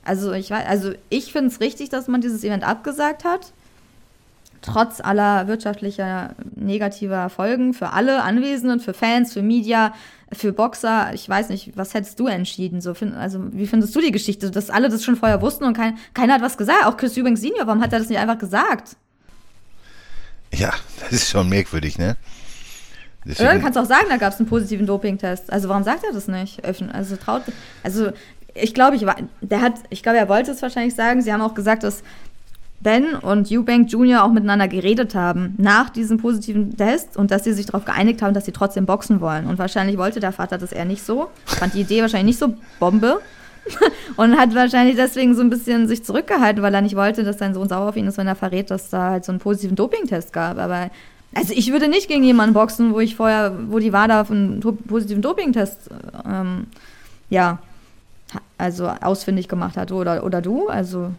[0.07, 3.53] Also ich weiß, also ich finde es richtig, dass man dieses Event abgesagt hat.
[4.63, 9.95] Trotz aller wirtschaftlicher negativer Folgen für alle Anwesenden, für Fans, für Media,
[10.33, 11.11] für Boxer.
[11.13, 12.81] Ich weiß nicht, was hättest du entschieden?
[12.81, 15.77] So, find, also wie findest du die Geschichte, dass alle das schon vorher wussten und
[15.77, 16.85] kein, keiner hat was gesagt?
[16.85, 18.97] Auch Chris Eubanks Senior, warum hat er das nicht einfach gesagt?
[20.53, 22.17] Ja, das ist schon merkwürdig, ne?
[23.25, 23.57] Deswegen-?
[23.57, 25.53] Du kannst auch sagen, da gab es einen positiven Dopingtest.
[25.53, 26.65] Also warum sagt er das nicht?
[26.65, 26.91] Öffnen.
[26.91, 27.43] Also traut.
[27.83, 28.13] Also
[28.61, 31.23] ich glaube, ich war, der hat, ich glaube, er wollte es wahrscheinlich sagen.
[31.23, 32.03] Sie haben auch gesagt, dass
[32.81, 34.23] Ben und Eubank Jr.
[34.25, 38.35] auch miteinander geredet haben nach diesem positiven Test und dass sie sich darauf geeinigt haben,
[38.35, 39.47] dass sie trotzdem boxen wollen.
[39.47, 41.29] Und wahrscheinlich wollte der Vater das eher nicht so.
[41.47, 43.21] Fand die Idee wahrscheinlich nicht so Bombe.
[44.17, 47.53] und hat wahrscheinlich deswegen so ein bisschen sich zurückgehalten, weil er nicht wollte, dass sein
[47.53, 50.33] Sohn sauer auf ihn ist, wenn er verrät, dass da halt so einen positiven Dopingtest
[50.33, 50.59] gab.
[50.59, 50.91] Aber
[51.35, 55.21] also ich würde nicht gegen jemanden boxen, wo ich vorher, wo die WADA einen positiven
[55.21, 55.91] Dopingtest
[56.25, 56.69] ähm,
[57.29, 57.59] ja,
[58.59, 59.93] also ausfindig gemacht hat.
[59.93, 60.69] Oder, oder du?
[60.69, 61.13] Also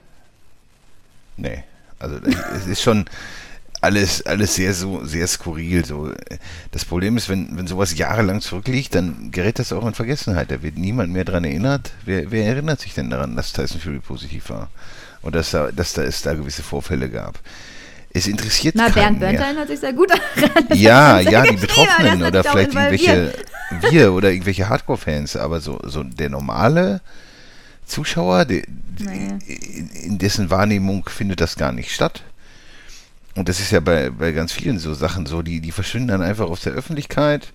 [1.38, 1.64] Nee,
[2.00, 2.18] also
[2.56, 3.06] es ist schon
[3.80, 5.86] alles, alles sehr so, sehr skurril.
[5.86, 6.12] So.
[6.72, 10.50] Das Problem ist, wenn, wenn sowas jahrelang zurückliegt, dann gerät das auch in Vergessenheit.
[10.50, 11.92] Da wird niemand mehr dran erinnert.
[12.04, 14.70] Wer, wer erinnert sich denn daran, dass Tyson Fury positiv war?
[15.22, 17.40] Und dass, da, dass da es da gewisse Vorfälle gab?
[18.14, 19.48] Es interessiert Na, keinen Bernd mehr.
[19.48, 20.68] erinnert sich sehr gut daran.
[20.74, 23.34] Ja, hat ja, die Betroffenen hat oder vielleicht irgendwelche,
[23.90, 27.02] wir oder irgendwelche Hardcore-Fans, aber so, so der normale
[27.86, 28.64] Zuschauer, der,
[29.00, 32.24] in, in dessen Wahrnehmung findet das gar nicht statt.
[33.36, 36.22] Und das ist ja bei, bei ganz vielen so Sachen so, die, die verschwinden dann
[36.24, 37.54] einfach aus der Öffentlichkeit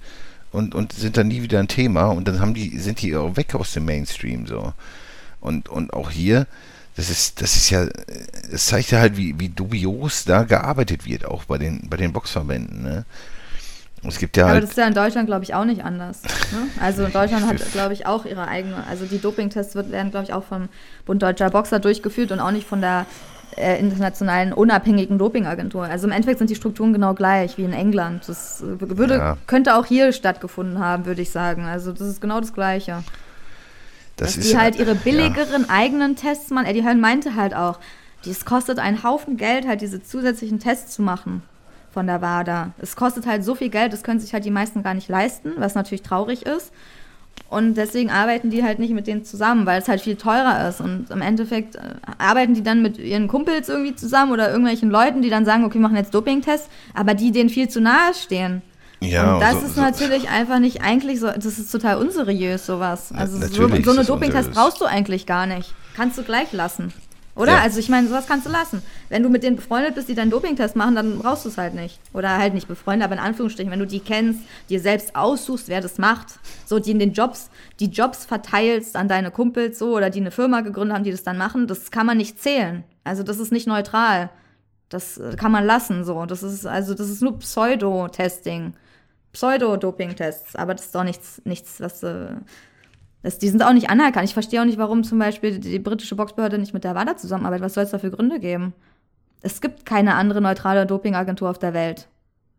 [0.52, 3.36] und, und sind dann nie wieder ein Thema und dann haben die, sind die auch
[3.36, 4.72] weg aus dem Mainstream so.
[5.40, 6.46] Und, und auch hier,
[6.96, 7.86] das ist, das ist ja,
[8.52, 12.12] es zeigt ja halt, wie, wie dubios da gearbeitet wird, auch bei den, bei den
[12.12, 13.04] Boxverbänden, ne?
[14.04, 16.22] Es gibt ja Aber halt, das ist ja in Deutschland, glaube ich, auch nicht anders.
[16.22, 16.66] Ne?
[16.80, 20.42] Also Deutschland hat, glaube ich, auch ihre eigene, also die Dopingtests werden, glaube ich, auch
[20.42, 20.68] vom
[21.06, 23.06] Bund Deutscher Boxer durchgeführt und auch nicht von der
[23.56, 25.84] äh, internationalen unabhängigen Dopingagentur.
[25.84, 28.28] Also im Endeffekt sind die Strukturen genau gleich wie in England.
[28.28, 29.36] Das äh, würde, Ja.
[29.46, 31.64] könnte auch hier stattgefunden haben, würde ich sagen.
[31.66, 33.04] Also das ist genau das Gleiche.
[34.16, 35.00] Das dass die halt ihre ja.
[35.02, 36.66] billigeren eigenen Tests machen.
[36.66, 37.78] Eddie Hearn meinte halt auch,
[38.24, 41.42] es kostet einen Haufen Geld, halt diese zusätzlichen Tests zu machen
[41.92, 42.72] von der WADA.
[42.78, 45.52] Es kostet halt so viel Geld, das können sich halt die meisten gar nicht leisten,
[45.56, 46.72] was natürlich traurig ist.
[47.48, 50.80] Und deswegen arbeiten die halt nicht mit denen zusammen, weil es halt viel teurer ist.
[50.80, 51.80] Und im Endeffekt äh,
[52.16, 55.74] arbeiten die dann mit ihren Kumpels irgendwie zusammen oder irgendwelchen Leuten, die dann sagen, okay,
[55.74, 58.62] wir machen jetzt Dopingtests, aber die denen viel zu nahe stehen.
[59.02, 62.66] Ja, und das so- ist so- natürlich einfach nicht eigentlich so, das ist total unseriös,
[62.66, 63.12] sowas.
[63.12, 65.74] Also so, so eine ist Dopingtest brauchst du eigentlich gar nicht.
[65.96, 66.92] Kannst du gleich lassen.
[67.34, 67.52] Oder?
[67.52, 67.58] Ja.
[67.62, 68.82] Also ich meine, sowas kannst du lassen.
[69.08, 71.72] Wenn du mit denen befreundet bist, die deinen Dopingtest machen, dann brauchst du es halt
[71.74, 71.98] nicht.
[72.12, 75.80] Oder halt nicht befreundet, aber in Anführungsstrichen, wenn du die kennst, dir selbst aussuchst, wer
[75.80, 76.26] das macht,
[76.66, 77.48] so die in den Jobs,
[77.80, 81.22] die Jobs verteilst an deine Kumpels so oder die eine Firma gegründet haben, die das
[81.22, 82.84] dann machen, das kann man nicht zählen.
[83.02, 84.28] Also das ist nicht neutral.
[84.90, 86.26] Das äh, kann man lassen so.
[86.26, 88.74] Das ist also das ist nur Pseudo-Testing.
[89.32, 92.02] Pseudo-Doping-Tests, aber das ist doch nichts, nichts, was.
[92.02, 92.36] Äh,
[93.22, 94.24] das, die sind auch nicht anerkannt.
[94.24, 97.64] Ich verstehe auch nicht, warum zum Beispiel die britische Boxbehörde nicht mit der WADA zusammenarbeitet.
[97.64, 98.74] Was soll es da für Gründe geben?
[99.42, 102.08] Es gibt keine andere neutrale Dopingagentur auf der Welt.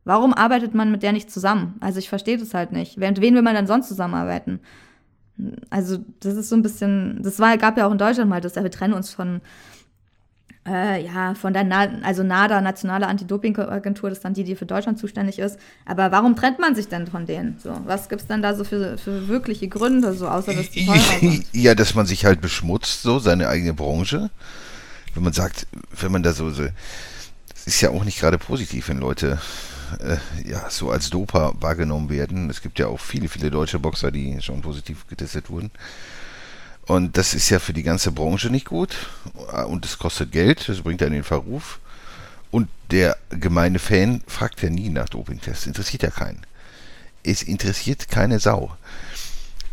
[0.06, 1.76] Warum arbeitet man mit der nicht zusammen?
[1.82, 2.98] Also ich verstehe das halt nicht.
[2.98, 4.62] Mit wen will man denn sonst zusammenarbeiten?
[5.70, 8.56] Also das ist so ein bisschen, das war, gab ja auch in Deutschland mal das,
[8.56, 9.42] ja, wir trennen uns von,
[10.68, 14.66] äh, ja, von der, Na also NADA, Nationale Anti-Doping-Agentur, das ist dann die, die für
[14.66, 15.59] Deutschland zuständig ist.
[15.86, 17.57] Aber warum trennt man sich denn von denen?
[17.61, 21.20] So, was gibt's denn da so für, für wirkliche Gründe, so außer dass die teurer
[21.20, 21.45] sind?
[21.51, 24.30] Ja, dass man sich halt beschmutzt, so seine eigene Branche.
[25.14, 25.68] Wenn man sagt,
[25.99, 26.64] wenn man da so, so
[27.55, 29.39] es ist ja auch nicht gerade positiv, wenn Leute
[29.99, 30.18] äh,
[30.49, 32.49] ja so als Doper wahrgenommen werden.
[32.49, 35.72] Es gibt ja auch viele, viele deutsche Boxer, die schon positiv getestet wurden.
[36.86, 38.96] Und das ist ja für die ganze Branche nicht gut.
[39.68, 41.80] Und es kostet Geld, das bringt einen in den Verruf.
[42.52, 45.66] Und der gemeine Fan fragt ja nie nach Dopingtests.
[45.66, 46.46] Interessiert ja keinen.
[47.24, 48.76] Es interessiert keine Sau.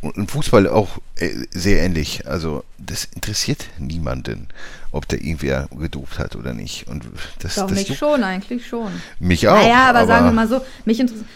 [0.00, 2.26] Und im Fußball auch äh, sehr ähnlich.
[2.26, 4.48] Also das interessiert niemanden,
[4.92, 6.86] ob der irgendwer gedopt hat oder nicht.
[6.88, 7.04] Und
[7.40, 8.92] das, Doch, das mich schon, eigentlich schon.
[9.18, 9.54] mich auch.
[9.56, 11.26] Naja, aber, sagen wir mal so, mich interessiert.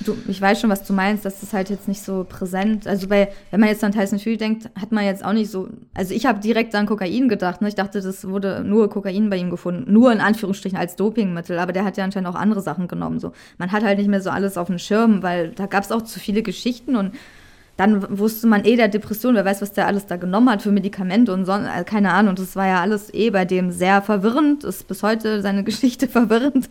[0.00, 2.86] Du, ich weiß schon, was du meinst, das ist halt jetzt nicht so präsent.
[2.88, 5.68] Also bei, wenn man jetzt an Tyson Fury denkt, hat man jetzt auch nicht so.
[5.94, 7.62] Also ich habe direkt an Kokain gedacht.
[7.62, 7.68] Ne?
[7.68, 9.92] Ich dachte, das wurde nur Kokain bei ihm gefunden.
[9.92, 11.58] Nur in Anführungsstrichen als Dopingmittel.
[11.60, 13.20] Aber der hat ja anscheinend auch andere Sachen genommen.
[13.20, 13.32] So.
[13.58, 16.02] Man hat halt nicht mehr so alles auf dem Schirm, weil da gab es auch
[16.02, 17.12] zu viele Geschichten und
[17.76, 20.70] dann wusste man eh der Depression, wer weiß, was der alles da genommen hat für
[20.70, 22.34] Medikamente und so, äh, keine Ahnung.
[22.34, 26.68] Das war ja alles eh bei dem sehr verwirrend, ist bis heute seine Geschichte verwirrend,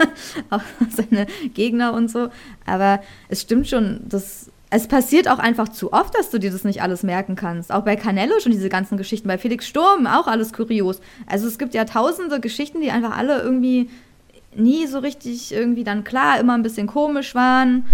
[0.50, 2.28] auch seine Gegner und so.
[2.66, 6.64] Aber es stimmt schon, das, es passiert auch einfach zu oft, dass du dir das
[6.64, 7.72] nicht alles merken kannst.
[7.72, 11.00] Auch bei Canelo schon diese ganzen Geschichten, bei Felix Sturm auch alles kurios.
[11.26, 13.88] Also es gibt ja tausende Geschichten, die einfach alle irgendwie
[14.54, 17.86] nie so richtig irgendwie dann klar, immer ein bisschen komisch waren.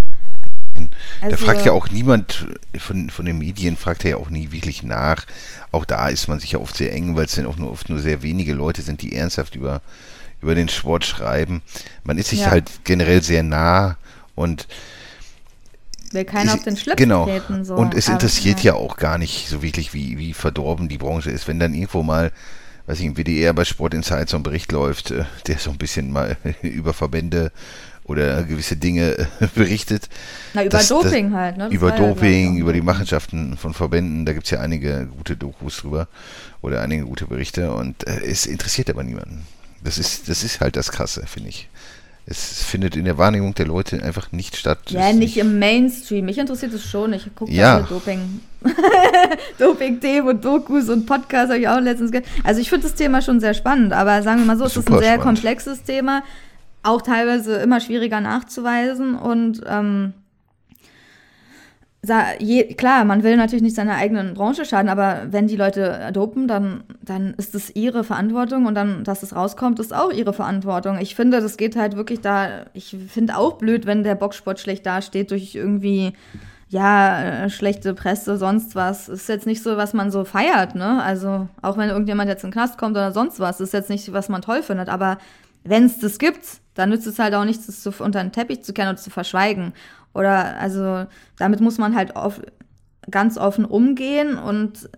[1.21, 2.47] Da Also- fragt ja auch niemand
[2.79, 5.25] von, von den Medien, fragt er ja auch nie wirklich nach.
[5.73, 7.89] Auch da ist man sich ja oft sehr eng, weil es dann auch nur oft
[7.89, 9.81] nur sehr wenige Leute sind, die ernsthaft über,
[10.41, 11.63] über den Sport schreiben.
[12.05, 12.51] Man ist sich Ja.
[12.51, 13.97] halt generell sehr nah
[14.35, 14.67] und
[16.13, 17.25] will keiner auf den Schlips genau.
[17.25, 17.65] treten.
[17.65, 17.75] So.
[17.75, 18.75] Und es Aber, interessiert ja.
[18.75, 21.49] auch gar nicht so wirklich, wie, wie verdorben die Branche ist.
[21.49, 22.33] Wenn dann irgendwo mal,
[22.87, 25.79] weiß ich, im WDR bei Sport Insight so ein Bericht läuft, äh, der so ein
[25.79, 27.51] bisschen mal über Verbände
[28.07, 30.09] oder gewisse Dinge äh, berichtet.
[30.55, 31.65] Na, über Das- das- Doping halt, ne?
[31.65, 32.81] Das über ja, Doping, über die.
[32.83, 36.07] Machenschaften von Verbänden, da gibt es ja einige gute Dokus drüber
[36.63, 39.45] oder einige gute Berichte und äh, es interessiert aber niemanden.
[39.83, 41.69] Das ist, das ist halt das Krasse, finde ich.
[42.29, 44.79] Es findet in der Wahrnehmung der Leute einfach nicht statt.
[44.89, 46.25] Ja, ist nicht im Mainstream.
[46.25, 47.13] Mich interessiert es schon.
[47.13, 47.81] Ich gucke Ja.
[47.83, 48.41] Doping.
[49.59, 52.27] Doping-Themen und Dokus und Podcasts habe ich auch letztens gehört.
[52.45, 54.89] Also ich finde das Thema schon sehr spannend, aber sagen wir mal so, es ist
[54.89, 55.23] ein sehr spannend.
[55.23, 56.23] komplexes Thema,
[56.87, 60.15] auch teilweise immer schwieriger nachzuweisen und ähm,
[62.39, 66.47] je, klar, man will natürlich nicht seiner eigenen Branche schaden, aber wenn die Leute dopen,
[66.49, 70.99] dann, dann ist es ihre Verantwortung und dann, dass es rauskommt, ist auch ihre Verantwortung.
[70.99, 74.87] Ich finde, das geht halt wirklich da, ich finde auch blöd, wenn der Boxsport schlecht
[74.87, 76.13] dasteht durch irgendwie,
[76.69, 79.09] ja, äh, schlechte Presse, sonst was.
[79.09, 81.03] Ist jetzt nicht so, was man so feiert, ne?
[81.03, 84.13] Also, auch wenn irgendjemand jetzt in den Knast kommt oder sonst was, ist jetzt nicht,
[84.13, 85.19] was man toll findet, aber
[85.65, 88.73] wenn es das gibt, dann nützt es halt auch nichts, zu, unter den Teppich zu
[88.73, 89.73] kennen oder zu verschweigen.
[90.15, 91.07] Oder, also,
[91.37, 92.41] damit muss man halt auf,
[93.11, 94.89] ganz offen umgehen und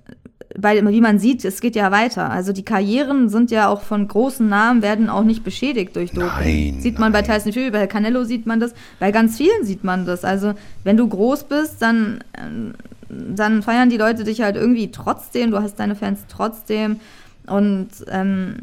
[0.56, 2.30] bei, wie man sieht, es geht ja weiter.
[2.30, 6.72] Also die Karrieren sind ja auch von großen Namen, werden auch nicht beschädigt durch Doping.
[6.72, 7.30] Nein, sieht man bei nein.
[7.30, 10.24] Tyson Fury, bei Canelo sieht man das, bei ganz vielen sieht man das.
[10.24, 10.54] Also
[10.84, 12.24] wenn du groß bist, dann,
[13.08, 16.98] dann feiern die Leute dich halt irgendwie trotzdem, du hast deine Fans trotzdem
[17.46, 18.56] und ähm,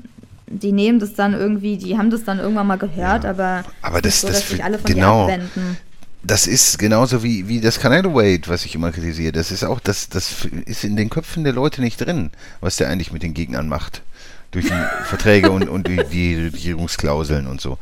[0.59, 4.05] die nehmen das dann irgendwie, die haben das dann irgendwann mal gehört, aber, aber ist
[4.05, 5.23] das- so, das dass sich alle von genau.
[5.23, 5.77] abwenden.
[6.23, 9.31] Das ist genauso wie, wie das Canelo Weight, was ich immer kritisiere.
[9.31, 12.31] Das ist auch, das, das ist in den Köpfen der Leute nicht drin,
[12.61, 14.01] was der eigentlich mit den Gegnern macht.
[14.49, 17.77] Durch die Verträge und, und die, die Regierungsklauseln und so.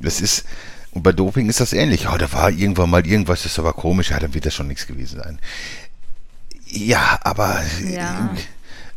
[0.00, 0.44] Das ist,
[0.92, 2.04] und bei Doping ist das ähnlich.
[2.04, 4.68] Ja, da war irgendwann mal irgendwas, das ist aber komisch, ja, dann wird das schon
[4.68, 5.38] nichts gewesen sein.
[6.66, 7.60] Ja, aber,
[7.90, 8.30] Ja.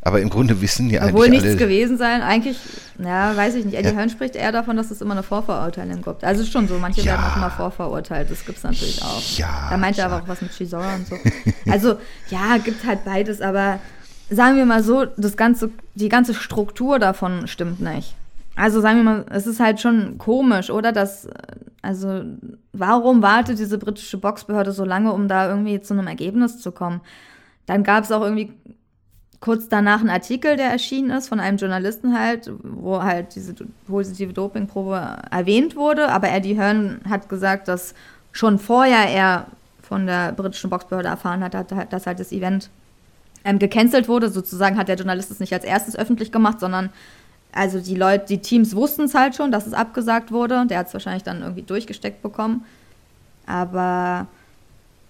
[0.07, 2.57] Aber im Grunde wissen ja Obwohl eigentlich nichts alle, gewesen sein, eigentlich,
[2.97, 3.75] ja, weiß ich nicht.
[3.77, 3.95] Eddie Ja.
[3.95, 6.23] Hearn spricht eher davon, dass es immer eine Vorverurteilung gibt.
[6.23, 7.13] Also ist schon so, manche Ja.
[7.13, 9.21] werden auch immer vorverurteilt, das gibt es natürlich auch.
[9.37, 11.15] Ja, Da meint er aber auch was mit Chisora und so.
[11.71, 11.97] Also,
[12.29, 13.79] ja, gibt halt beides, aber
[14.29, 18.15] sagen wir mal so, das ganze, die ganze Struktur davon stimmt nicht.
[18.55, 20.91] Also sagen wir mal, es ist halt schon komisch, oder?
[20.91, 21.27] Dass,
[21.81, 22.21] also,
[22.73, 27.01] warum wartet diese britische Boxbehörde so lange, um da irgendwie zu einem Ergebnis zu kommen?
[27.67, 28.53] Dann gab es auch irgendwie
[29.39, 33.53] kurz danach einen Artikel, der erschienen ist, von einem Journalisten halt, wo halt diese
[33.87, 36.09] positive Dopingprobe erwähnt wurde.
[36.09, 37.93] Aber Eddie Hearn hat gesagt, dass
[38.31, 39.47] schon vorher er
[39.81, 41.53] von der britischen Boxbehörde erfahren hat-
[41.91, 42.69] dass halt das Event
[43.45, 44.29] ähm, gecancelt wurde.
[44.29, 46.89] Sozusagen hat der Journalist es nicht als erstes öffentlich gemacht, sondern
[47.53, 50.65] also die Leute, die Teams wussten es halt schon, dass es abgesagt wurde.
[50.67, 52.65] Der hat es wahrscheinlich dann irgendwie durchgesteckt bekommen.
[53.45, 54.27] Aber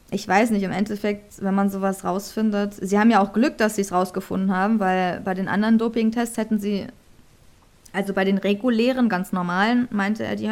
[0.10, 3.76] ich weiß nicht, im Endeffekt, wenn man sowas rausfindet, sie haben ja auch Glück, dass
[3.76, 6.88] sie es rausgefunden haben, weil bei den anderen Dopingtests hätten sie,
[7.92, 10.50] also bei den regulären, ganz normalen, meinte er, die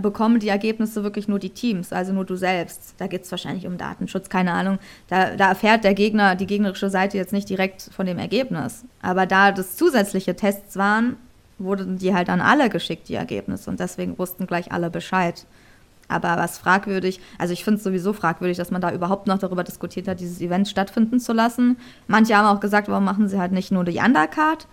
[0.00, 2.94] bekommen die Ergebnisse wirklich nur die Teams, also nur du selbst.
[2.98, 4.78] Da geht es wahrscheinlich um Datenschutz, keine Ahnung.
[5.08, 8.84] Da, da erfährt der Gegner, die gegnerische Seite jetzt nicht direkt von dem Ergebnis.
[9.02, 11.16] Aber da das zusätzliche Tests waren,
[11.58, 13.70] wurden die halt an alle geschickt, die Ergebnisse.
[13.70, 15.44] Und deswegen wussten gleich alle Bescheid.
[16.10, 19.64] Aber was fragwürdig, also ich finde es sowieso fragwürdig, dass man da überhaupt noch darüber
[19.64, 21.78] diskutiert hat, dieses Event stattfinden zu lassen.
[22.08, 24.66] Manche haben auch gesagt, warum machen sie halt nicht nur die Undercard?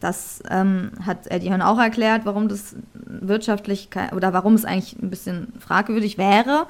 [0.00, 5.08] Das ähm, hat Eddie Hearn auch erklärt, warum das wirtschaftlich oder warum es eigentlich ein
[5.08, 6.66] bisschen fragwürdig wäre,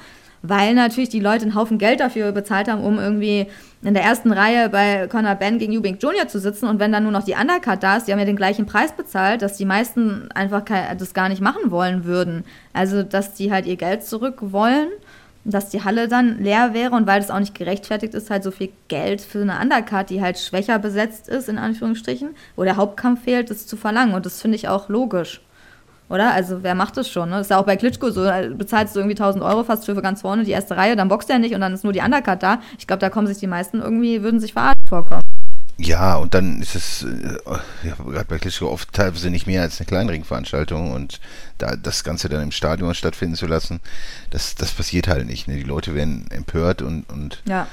[0.47, 3.47] weil natürlich die Leute einen Haufen Geld dafür bezahlt haben, um irgendwie
[3.83, 6.29] in der ersten Reihe bei Conor Ben gegen Eubank Jr.
[6.29, 8.37] zu sitzen und wenn dann nur noch die Undercard da ist, die haben ja den
[8.37, 10.63] gleichen Preis bezahlt, dass die meisten einfach
[10.99, 12.45] das gar nicht machen wollen würden.
[12.73, 14.89] Also, dass die halt ihr Geld zurück wollen
[15.45, 18.51] dass die Halle dann leer wäre und weil das auch nicht gerechtfertigt ist, halt so
[18.51, 23.25] viel Geld für eine Undercard, die halt schwächer besetzt ist, in Anführungsstrichen, wo der Hauptkampf
[23.25, 24.15] fehlt, das zu verlangen.
[24.15, 25.43] Und das finde ich auch logisch.
[26.09, 26.33] Oder?
[26.33, 27.31] Also, wer macht das schon?
[27.31, 27.41] Ne?
[27.41, 28.23] Ist ja auch bei Klitschko so,
[28.57, 31.39] bezahlst du irgendwie 1000 Euro fast für ganz vorne die erste Reihe, dann boxt er
[31.39, 32.61] nicht und dann ist nur die Undercard da.
[32.79, 35.23] Ich glaube, da kommen sich die meisten irgendwie, würden sich verarscht vorkommen.
[35.77, 37.39] Ja, und dann ist es äh,
[37.83, 41.21] ja, gerade bei Klitschko oft teilweise nicht mehr als eine Kleinringveranstaltung und
[41.59, 43.81] da das Ganze dann im Stadion stattfinden zu lassen,
[44.31, 45.49] das, das passiert halt nicht.
[45.49, 45.57] Ne?
[45.57, 47.67] Die Leute werden empört und, und Ja.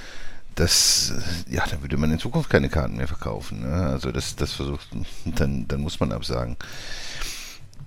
[0.55, 1.13] das,
[1.47, 3.61] äh, ja, dann würde man in Zukunft keine Karten mehr verkaufen.
[3.61, 3.71] Ne?
[3.91, 4.87] Also das, das versucht,
[5.25, 6.57] dann, dann muss man absagen.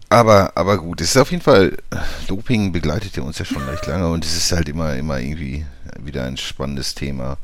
[0.09, 1.77] Aber, aber gut, es ist auf jeden Fall,
[2.29, 5.65] Doping begleitet ja uns ja schon recht lange und es ist halt immer, immer irgendwie
[6.01, 7.37] wieder ein spannendes Thema.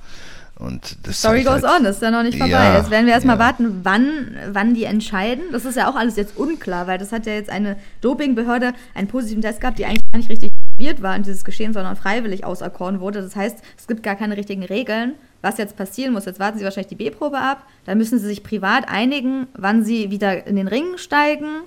[0.61, 2.53] Und das Story goes halt, on, ist ja noch nicht vorbei.
[2.53, 3.45] Ja, jetzt werden wir erstmal ja.
[3.45, 5.45] warten, wann, wann die entscheiden.
[5.53, 9.09] Das ist ja auch alles jetzt unklar, weil das hat ja jetzt eine Dopingbehörde einen
[9.09, 12.45] positiven Test gehabt, die eigentlich gar nicht richtig involviert war in dieses Geschehen, sondern freiwillig
[12.45, 13.23] auserkoren wurde.
[13.23, 16.27] Das heißt, es gibt gar keine richtigen Regeln, was jetzt passieren muss.
[16.27, 20.11] Jetzt warten sie wahrscheinlich die B-Probe ab, dann müssen sie sich privat einigen, wann sie
[20.11, 21.63] wieder in den Ring steigen.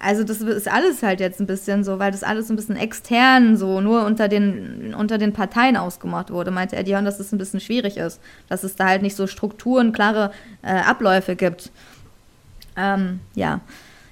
[0.00, 3.56] Also das ist alles halt jetzt ein bisschen so, weil das alles ein bisschen extern
[3.56, 7.32] so nur unter den, unter den Parteien ausgemacht wurde, meinte Eddie Horn, dass es das
[7.32, 10.30] ein bisschen schwierig ist, dass es da halt nicht so Strukturen, klare
[10.62, 11.72] äh, Abläufe gibt.
[12.76, 13.60] Ähm, ja,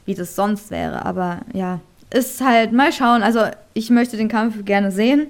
[0.06, 1.04] wie das sonst wäre.
[1.04, 1.80] Aber ja,
[2.10, 3.22] ist halt, mal schauen.
[3.22, 3.40] Also
[3.74, 5.28] ich möchte den Kampf gerne sehen,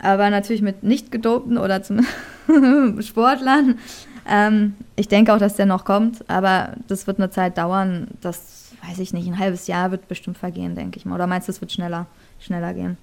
[0.00, 2.06] aber natürlich mit nicht gedopten oder zum
[3.02, 3.78] Sportlern.
[4.26, 8.08] Ähm, ich denke auch, dass der noch kommt, aber das wird eine Zeit dauern.
[8.20, 11.16] Das weiß ich nicht, ein halbes Jahr wird bestimmt vergehen, denke ich mal.
[11.16, 12.06] Oder meinst du, es wird schneller,
[12.40, 12.96] schneller gehen?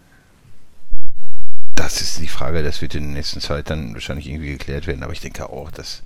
[1.76, 5.04] Das ist die Frage, das wird in der nächsten Zeit dann wahrscheinlich irgendwie geklärt werden,
[5.04, 6.04] aber ich denke auch, dass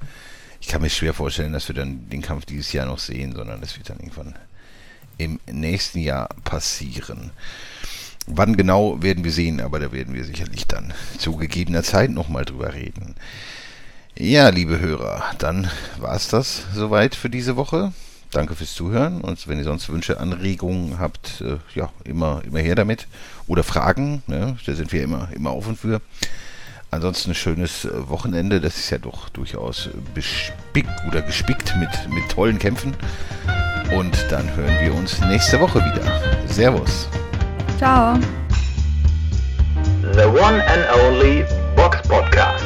[0.61, 3.61] ich kann mir schwer vorstellen, dass wir dann den Kampf dieses Jahr noch sehen, sondern
[3.61, 4.35] das wird dann irgendwann
[5.17, 7.31] im nächsten Jahr passieren.
[8.27, 12.45] Wann genau werden wir sehen, aber da werden wir sicherlich dann zu gegebener Zeit nochmal
[12.45, 13.15] drüber reden.
[14.17, 17.93] Ja, liebe Hörer, dann war es das soweit für diese Woche.
[18.31, 22.75] Danke fürs Zuhören und wenn ihr sonst Wünsche, Anregungen habt, äh, ja, immer, immer her
[22.75, 23.07] damit.
[23.47, 24.55] Oder Fragen, ne?
[24.65, 25.99] da sind wir immer, immer offen für.
[26.91, 32.29] Ansonsten ein schönes äh, Wochenende, das ist ja doch durchaus bespickt oder gespickt mit, mit
[32.29, 32.95] tollen Kämpfen.
[33.97, 36.47] Und dann hören wir uns nächste Woche wieder.
[36.47, 37.07] Servus.
[37.79, 38.19] Ciao.
[40.13, 42.65] The one and only Box Podcast.